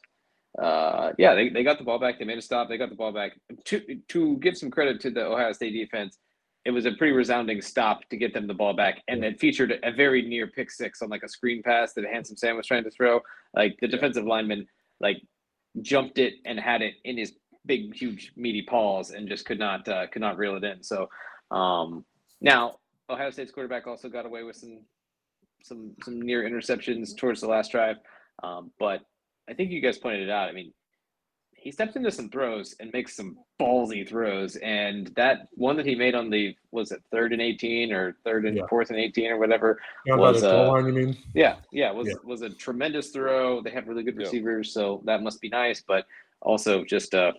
[0.62, 2.94] uh yeah they, they got the ball back they made a stop they got the
[2.96, 3.32] ball back
[3.64, 6.16] to to give some credit to the ohio state defense
[6.64, 9.78] it was a pretty resounding stop to get them the ball back and it featured
[9.82, 12.82] a very near pick six on like a screen pass that handsome sam was trying
[12.82, 13.20] to throw
[13.54, 14.66] like the defensive lineman
[15.00, 15.20] like
[15.82, 17.34] jumped it and had it in his
[17.66, 21.10] big huge meaty paws and just could not uh, could not reel it in so
[21.50, 22.06] um
[22.42, 22.76] now
[23.08, 24.80] Ohio State's quarterback also got away with some
[25.62, 27.96] some some near interceptions towards the last drive,
[28.42, 29.00] um, but
[29.48, 30.48] I think you guys pointed it out.
[30.48, 30.72] I mean,
[31.54, 35.94] he steps into some throws and makes some ballsy throws, and that one that he
[35.94, 38.66] made on the was it third and eighteen or third and Yeah.
[38.68, 39.80] fourth and eighteen or whatever.
[40.06, 41.16] Down by was, the goal uh, line, you mean?
[41.34, 42.14] Yeah, yeah, was Yeah.
[42.24, 43.62] was a tremendous throw.
[43.62, 44.22] They have really good Yeah.
[44.24, 45.80] receivers, so that must be nice.
[45.80, 46.06] But
[46.40, 47.32] also just uh,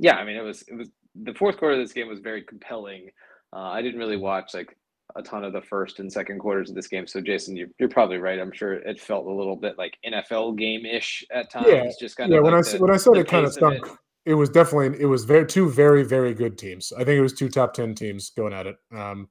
[0.00, 2.42] yeah, I mean it was it was the fourth quarter of this game was very
[2.42, 3.10] compelling.
[3.52, 4.76] Uh, I didn't really watch like
[5.16, 7.88] a ton of the first and second quarters of this game, so Jason, you're, you're
[7.88, 8.38] probably right.
[8.38, 11.66] I'm sure it felt a little bit like NFL game ish at times.
[11.68, 13.56] Yeah, just kind Yeah, of when I like the- when I said it kind of
[13.56, 13.84] of it.
[13.84, 16.92] stunk, it was definitely it was very two very very good teams.
[16.92, 19.28] I think it was two top ten teams going at it, um,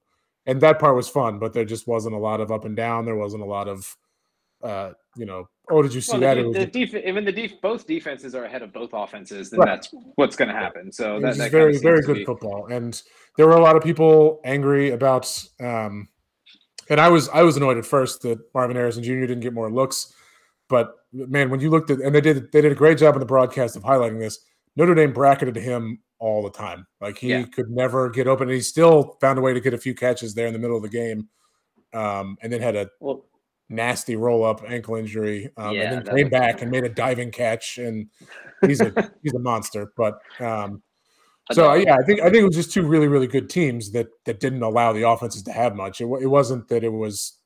[0.48, 1.38] and that part was fun.
[1.38, 3.06] But there just wasn't a lot of up and down.
[3.06, 3.96] There wasn't a lot of,
[4.64, 6.36] uh, you know, oh, did you see Well, that?
[6.54, 9.66] the, the def- when the def- both defenses are ahead of both offenses, then Right.
[9.68, 10.92] that's what's going to happen.
[10.92, 13.02] So it that, was that just kinda very very good be- football, and
[13.38, 15.28] there were a lot of people angry about.
[15.60, 16.08] Um,
[16.90, 19.22] and I was I was annoyed at first that Marvin Harrison Jr.
[19.22, 20.14] didn't get more looks,
[20.70, 23.20] but man, when you looked at and they did they did a great job in
[23.20, 24.40] the broadcast of highlighting this.
[24.78, 26.86] Notre Dame bracketed him all the time.
[27.02, 27.44] Like he Yeah.
[27.46, 28.48] could never get open.
[28.48, 30.78] And he still found a way to get a few catches there in the middle
[30.78, 31.28] of the game,
[31.94, 33.26] um, and then had a Well,
[33.70, 37.32] nasty roll up ankle injury, um, Yeah, and then came back and made a diving
[37.32, 37.78] catch.
[37.78, 38.08] And
[38.66, 39.92] he's a he's a monster.
[39.96, 40.82] But um,
[41.52, 44.08] so yeah, I think I think it was just two really really good teams that
[44.26, 46.02] that didn't allow the offenses to have much.
[46.02, 47.40] It, it wasn't that it was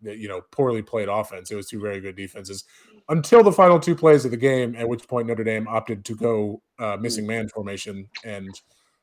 [0.00, 1.50] you know poorly played offense.
[1.50, 2.64] It was two very good defenses
[3.08, 6.14] until the final two plays of the game, at which point Notre Dame opted to
[6.14, 8.48] go uh, missing man formation and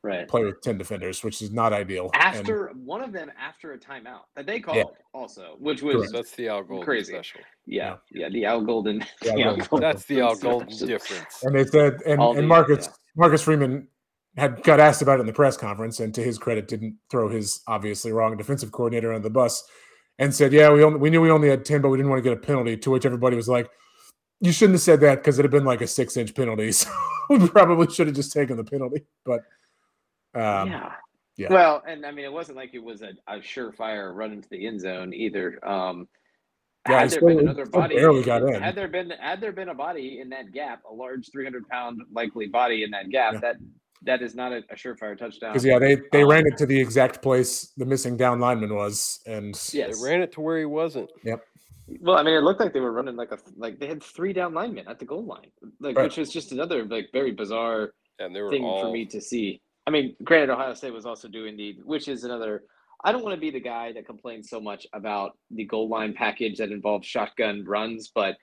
[0.02, 0.28] right.
[0.28, 2.10] play with ten defenders, which is not ideal.
[2.14, 6.12] And- after one of them after a timeout that they called also, which was Correct.
[6.12, 7.12] That's the Al Golden Crazy.
[7.12, 7.40] special.
[7.66, 9.04] yeah, yeah, the Al Golden.
[9.22, 9.66] Yeah, the Al Golden.
[9.68, 10.36] Golden That's the Al.
[10.36, 11.42] Golden difference.
[11.42, 12.92] And they said, and, All the- and Marcus yeah.
[13.16, 13.88] Marcus Freeman
[14.36, 17.28] had got asked about it in the press conference, and to his credit, didn't throw
[17.28, 19.64] his obviously wrong defensive coordinator on the bus,
[20.20, 22.22] and said, "Yeah, we only, we knew we only had ten, but we didn't want
[22.22, 23.68] to get a penalty." To which everybody was like,
[24.40, 26.70] "You shouldn't have said that because it'd have been like a six inch penalty.
[27.30, 29.40] So we probably should have just taken the penalty." But
[30.34, 30.92] Um, yeah.
[31.36, 31.48] yeah.
[31.50, 34.66] Well, and I mean, it wasn't like it was a, a surefire run into the
[34.66, 35.58] end zone either.
[35.66, 36.08] Um,
[36.88, 38.62] Yeah, had there still- been another body, barely got in.
[38.62, 42.00] had there been had there been a body in that gap, a large 300 pound
[42.12, 43.40] likely body in that gap, Yeah.
[43.40, 43.56] that
[44.02, 45.52] that is not a, a surefire touchdown.
[45.52, 48.74] Because yeah, they they Um, ran it to the exact place the missing down lineman
[48.74, 50.00] was, and Yes.
[50.00, 51.10] They ran it to where he wasn't.
[51.22, 51.44] Yep.
[52.00, 54.32] Well, I mean, it looked like they were running like a like they had three
[54.32, 55.50] down linemen at the goal line,
[55.80, 56.04] like Right.
[56.04, 59.20] which was just another like very bizarre And they were thing all for me to
[59.20, 59.60] see.
[59.90, 62.62] I mean, granted, Ohio State was also doing the, which is another.
[63.02, 66.14] I don't want to be the guy that complains so much about the goal line
[66.14, 68.36] package that involves shotgun runs, but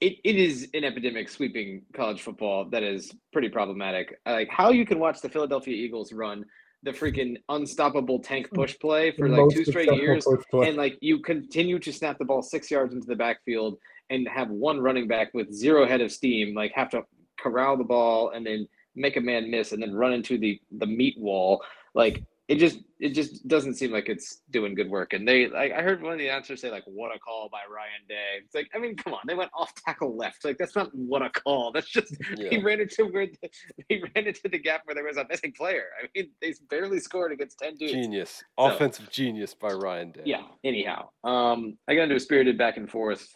[0.00, 4.20] it, it is an epidemic sweeping college football that is pretty problematic.
[4.24, 6.44] Like how you can watch the Philadelphia Eagles run
[6.84, 11.18] the freaking unstoppable tank push play for like most two straight years, and like you
[11.18, 13.78] continue to snap the ball six yards into the backfield
[14.10, 17.02] and have one running back with zero head of steam like have to
[17.40, 18.68] corral the ball and then
[18.98, 21.62] make a man miss and then run into the the meat wall
[21.94, 25.12] like it just it just doesn't seem like it's doing good work.
[25.12, 27.60] And they like i heard one of the announcers say like what a call by
[27.70, 28.38] ryan day.
[28.42, 30.44] It's like i mean come on they went off tackle left.
[30.46, 31.72] Like that's not what a call.
[31.72, 32.16] That's just
[32.50, 33.50] he ran into where the,
[33.90, 35.84] he ran into the gap where there was a missing player.
[36.02, 37.92] I mean they barely scored against 10 dudes.
[37.92, 40.22] Genius, So- offensive genius by Ryan Day.
[40.24, 40.42] yeah.
[40.64, 43.28] Anyhow, um, I got into a spirited back and forth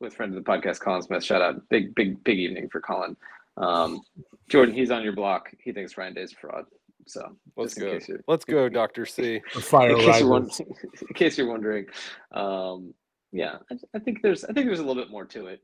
[0.00, 1.24] with friend of the podcast, Colin Smith.
[1.24, 3.16] Shout out, big, big, big evening for Colin.
[3.56, 4.02] Um,
[4.48, 5.50] Jordan, he's on your block.
[5.58, 6.64] He thinks Ryan Day's a fraud.
[7.06, 7.98] So Let's go.
[8.26, 9.40] Let's go, Doctor C.
[9.52, 10.74] Fire in case, you're wondering,
[11.08, 11.86] in case you're wondering,
[12.32, 12.92] um,
[13.32, 15.60] yeah, I, I think there's, I think there's a little bit more to it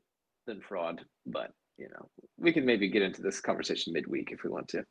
[0.46, 2.08] than fraud, but you know,
[2.38, 4.84] we can maybe get into this conversation midweek if we want to.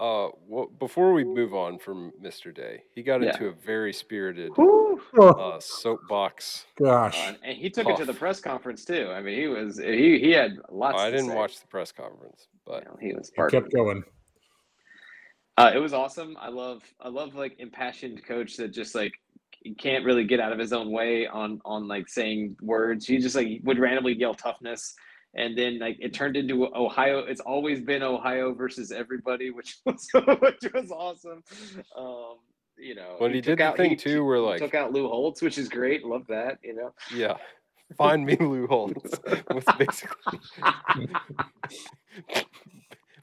[0.00, 2.54] Uh, well, before we move on from Mr.
[2.54, 3.30] Day, he got Yeah.
[3.32, 6.64] into a very spirited Oh uh, soapbox.
[6.78, 9.08] gosh, Uh, and he took it to the press conference too.
[9.10, 10.98] I mean, he was he he had lots.
[10.98, 11.34] I to didn't say.
[11.36, 13.60] watch the press conference, You but know, he was he barking.
[13.60, 14.02] kept going.
[15.58, 16.36] Uh, it was awesome.
[16.40, 19.12] I love I love like impassioned coach that just like
[19.50, 23.06] he can't really get out of his own way on on like saying words.
[23.06, 24.94] He just like would randomly yell toughness,
[25.36, 27.18] and then like it turned into Ohio.
[27.20, 31.42] It's always been Ohio versus everybody, which was which was awesome.
[31.96, 32.36] Um,
[32.78, 34.92] you know, when he, took did the out- thing he- too, where like, took out
[34.92, 36.04] Lou Holtz, which is great.
[36.04, 36.58] Love that.
[36.62, 36.92] You know.
[37.14, 37.36] yeah,
[37.96, 39.18] find me Lou Holtz
[39.50, 40.38] was basically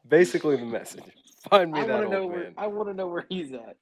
[0.07, 1.03] basically the message.
[1.49, 2.53] Find me I that want know old where man.
[2.57, 3.75] I want to know where he's at.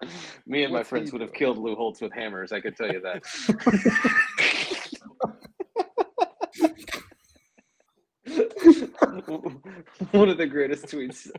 [0.48, 2.52] Me and my friends would have killed Lou Holtz with hammers.
[2.52, 4.78] I could tell you that.
[10.12, 11.30] One of the greatest tweets.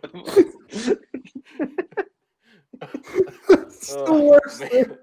[3.50, 4.96] It's the Oh, worst thing.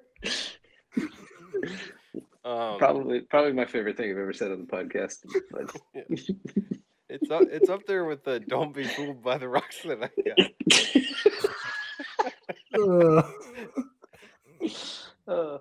[2.46, 5.26] Um, probably, probably my favorite thing I've ever said on the podcast.
[5.52, 5.76] But
[7.10, 10.10] it's up, it's up there with the "Don't be fooled by the rocks that I
[10.24, 10.38] got."
[15.28, 15.58] Uh,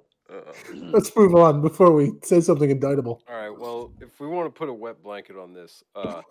[0.74, 3.22] let's move on before we say something indictable.
[3.29, 3.49] all right.
[3.59, 6.22] Well, if we want to put a wet blanket on this, uh,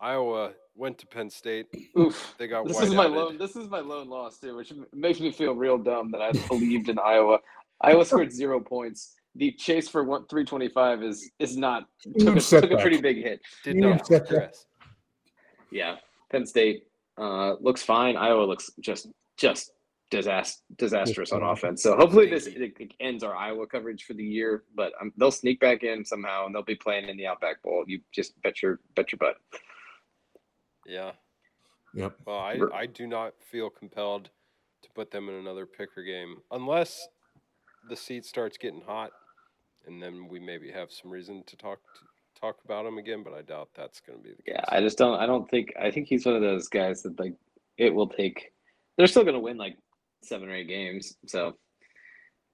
[0.00, 1.66] Iowa went to Penn State.
[1.98, 2.34] oof.
[2.38, 3.14] They got This is my whiteouted.
[3.16, 3.38] lone.
[3.38, 6.88] This is my lone loss too, which makes me feel real dumb that I believed
[6.88, 7.38] in Iowa.
[7.80, 9.14] Iowa scored zero points.
[9.34, 11.84] The chase for one three twenty five is is not
[12.18, 13.40] took a, took a pretty big hit.
[13.64, 14.66] Did You not progress.
[15.70, 15.96] Yeah,
[16.30, 16.84] Penn State
[17.18, 18.16] uh, looks fine.
[18.16, 19.72] Iowa looks just just
[20.10, 21.82] disaster disastrous on offense.
[21.82, 24.64] So hopefully this it, it ends our Iowa coverage for the year.
[24.74, 27.84] But um, they'll sneak back in somehow, and they'll be playing in the Outback Bowl.
[27.86, 29.36] You just bet your bet your butt.
[30.88, 31.12] Yeah.
[31.94, 32.16] Yep.
[32.26, 34.30] Well, I, I do not feel compelled
[34.82, 37.08] to put them in another picker game unless
[37.88, 39.10] the seat starts getting hot,
[39.86, 43.22] and then we maybe have some reason to talk to talk about them again.
[43.22, 44.54] But I doubt that's going to be the case.
[44.54, 45.18] Yeah, I just don't.
[45.18, 45.72] I don't think.
[45.80, 47.34] I think he's one of those guys that like
[47.76, 48.52] it will take.
[48.96, 49.76] They're still going to win like
[50.22, 51.16] seven or eight games.
[51.26, 51.56] So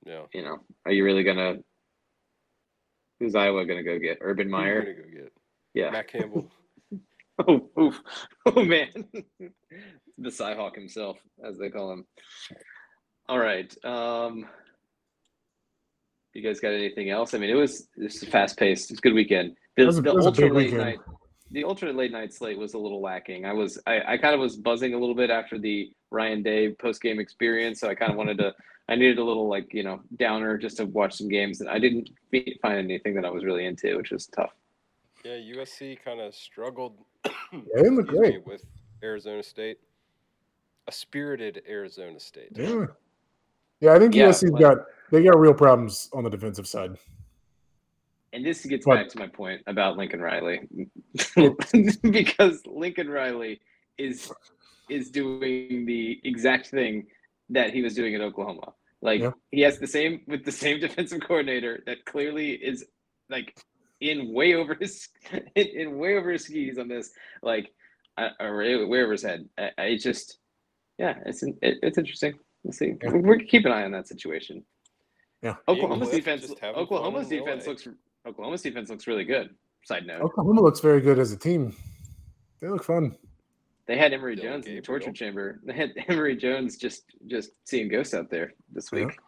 [0.07, 0.23] yeah.
[0.33, 1.57] you know, are you really gonna?
[3.21, 4.19] Who's Iowa going to go get?
[4.21, 4.83] Urban Who Meyer.
[4.83, 5.33] gonna go get
[5.73, 5.91] Yeah.
[5.91, 6.51] Matt Campbell.
[7.49, 8.01] Oh, oof.
[8.47, 8.89] oh man,
[10.19, 12.07] the Cyhawk himself, as they call him.
[13.29, 13.75] All right.
[13.85, 14.47] Um,
[16.33, 17.35] you guys got anything else?
[17.35, 18.91] I mean, it was this is fast paced.
[18.91, 19.57] It's a good weekend.
[19.77, 20.79] The, was the it was a ultra late weekend.
[20.79, 20.99] night,
[21.51, 23.47] the ultra late night slate was a little lacking.
[23.47, 26.73] I was, I, I kind of was buzzing a little bit after the Ryan Day
[26.73, 28.53] post game experience, so I kind of wanted to.
[28.89, 31.79] I needed a little like you know downer just to watch some games, and I
[31.79, 32.11] didn't
[32.63, 34.51] find anything that I was really into, which was tough.
[35.25, 36.99] Yeah, USC kind of struggled.
[37.53, 38.47] They didn't look excuse me, great.
[38.47, 38.65] with
[39.03, 39.79] Arizona State.
[40.87, 42.49] A spirited Arizona State.
[42.55, 42.87] Yeah.
[43.81, 44.79] Yeah, I think Yeah, USC's but- got
[45.11, 46.97] they got real problems on the defensive side.
[48.33, 50.61] And this gets But- back to my point about Lincoln Riley,
[52.03, 53.61] because Lincoln Riley
[53.99, 54.31] is
[54.91, 57.07] is doing the exact thing
[57.49, 58.75] that he was doing at Oklahoma.
[59.01, 59.33] Like Yeah.
[59.53, 62.85] he has the same with the same defensive coordinator that clearly is
[63.31, 63.57] like
[64.01, 65.09] in way over his
[65.55, 67.11] in, in way over his skis on this.
[67.43, 67.73] Like
[68.19, 69.49] uh, or way over his head.
[69.59, 70.39] I, I just
[70.99, 72.35] yeah, it's it, it's interesting.
[72.63, 72.95] We'll see.
[73.03, 73.11] Yeah.
[73.11, 74.65] We're, we're keep an eye on that situation.
[75.43, 75.57] Yeah.
[75.69, 76.43] Oklahoma's Cliff defense.
[76.47, 77.87] just having fun Oklahoma's defense looks.
[78.27, 79.51] Oklahoma's defense looks really good.
[79.85, 80.23] Side note.
[80.23, 81.77] Oklahoma looks very good as a team.
[82.61, 83.15] They look fun.
[83.87, 85.61] They had Emory Dylan Jones in the torture chamber.
[85.67, 89.07] They had Emory Jones just just seeing ghosts out there this Yeah.
[89.07, 89.19] week.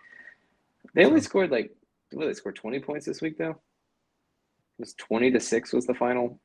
[0.95, 1.71] They only scored like
[2.13, 3.61] what did they scored twenty points this week though.
[4.79, 6.39] It was twenty to six was the final.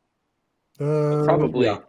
[0.80, 1.80] Uh, Probably, yeah,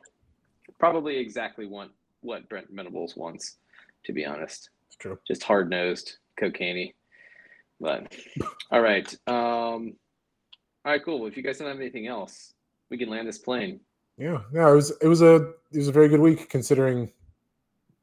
[0.79, 1.91] probably exactly what
[2.21, 3.59] what Brent Venables wants.
[4.07, 5.19] To be honest, it's true.
[5.27, 6.93] just hard nosed, cocaine
[7.81, 8.13] But
[8.73, 9.95] all right, um,
[10.85, 11.21] all right, cool.
[11.21, 12.55] Well, if you guys don't have anything else,
[12.91, 13.79] we can land this plane.
[14.19, 17.13] Yeah, no, it was it was a it was a very good week considering.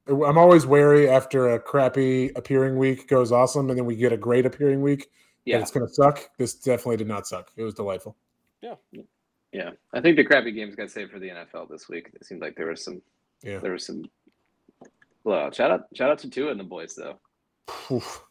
[0.08, 4.18] I'm always wary after a crappy appearing week goes awesome, and then we get a
[4.18, 5.02] great appearing week.
[5.02, 5.10] that
[5.46, 6.30] Yeah, it's going to suck.
[6.38, 7.52] This definitely did not suck.
[7.56, 8.16] It was delightful.
[8.62, 8.76] Yeah.
[9.52, 9.72] Yeah.
[9.94, 12.10] I think the crappy games got saved for the NFL this week.
[12.14, 13.02] It seemed like there was some
[13.44, 13.60] Yeah.
[13.60, 14.04] there was some
[15.24, 15.56] blowout.
[15.56, 17.20] Shout out shout out to Tua and the boys though.
[17.92, 18.24] Oof.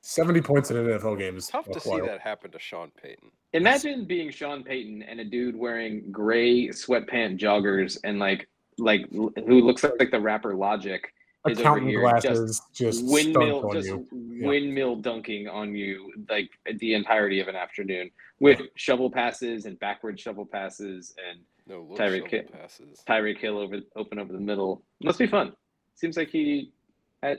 [0.00, 3.30] Seventy points in an NFL game is Tough to see that happen to Sean Payton.
[3.54, 8.48] Imagine being Sean Payton and a dude wearing gray sweatpant joggers and like
[8.78, 9.32] like who
[9.62, 11.02] looks like the rapper Logic
[11.46, 14.06] is over here glasses just, windmill on just you.
[14.12, 14.46] Yeah.
[14.48, 18.10] windmill dunking on you like the entirety of an afternoon
[18.40, 22.42] with shovel passes and backward shovel passes and No look Tyreek shovel Hill.
[22.60, 23.02] passes.
[23.06, 24.82] Tyreek Hill over open over the middle.
[25.02, 25.52] Must be fun.
[25.94, 26.72] Seems like he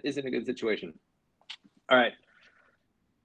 [0.03, 0.93] is in a good situation.
[1.89, 2.13] All right.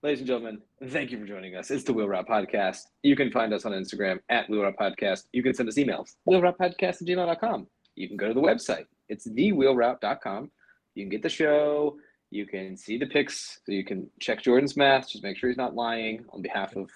[0.02, 1.70] Ladies and gentlemen, thank you for joining us.
[1.70, 2.84] It's the Wheel Route Podcast.
[3.02, 5.24] You can find us on Instagram at Wheel Route Podcast.
[5.32, 7.66] You can send us emails, wheelroutepodcast at gmail.com.
[7.96, 8.86] You can go to the website.
[9.10, 10.50] It's thewheelroute.com.
[10.94, 11.96] You can get the show.
[12.30, 13.60] You can see the pics.
[13.66, 15.08] So you can check Jordan's math.
[15.08, 16.90] Just make sure he's not lying on behalf of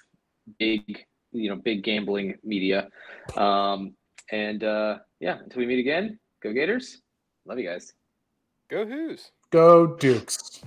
[0.58, 2.88] big, you know, big gambling media.
[3.36, 3.94] Um,
[4.30, 7.02] and uh, yeah, until we meet again, go Gators.
[7.46, 7.92] Love you guys.
[8.70, 9.30] Go Hoos.
[9.50, 10.62] Go Dukes.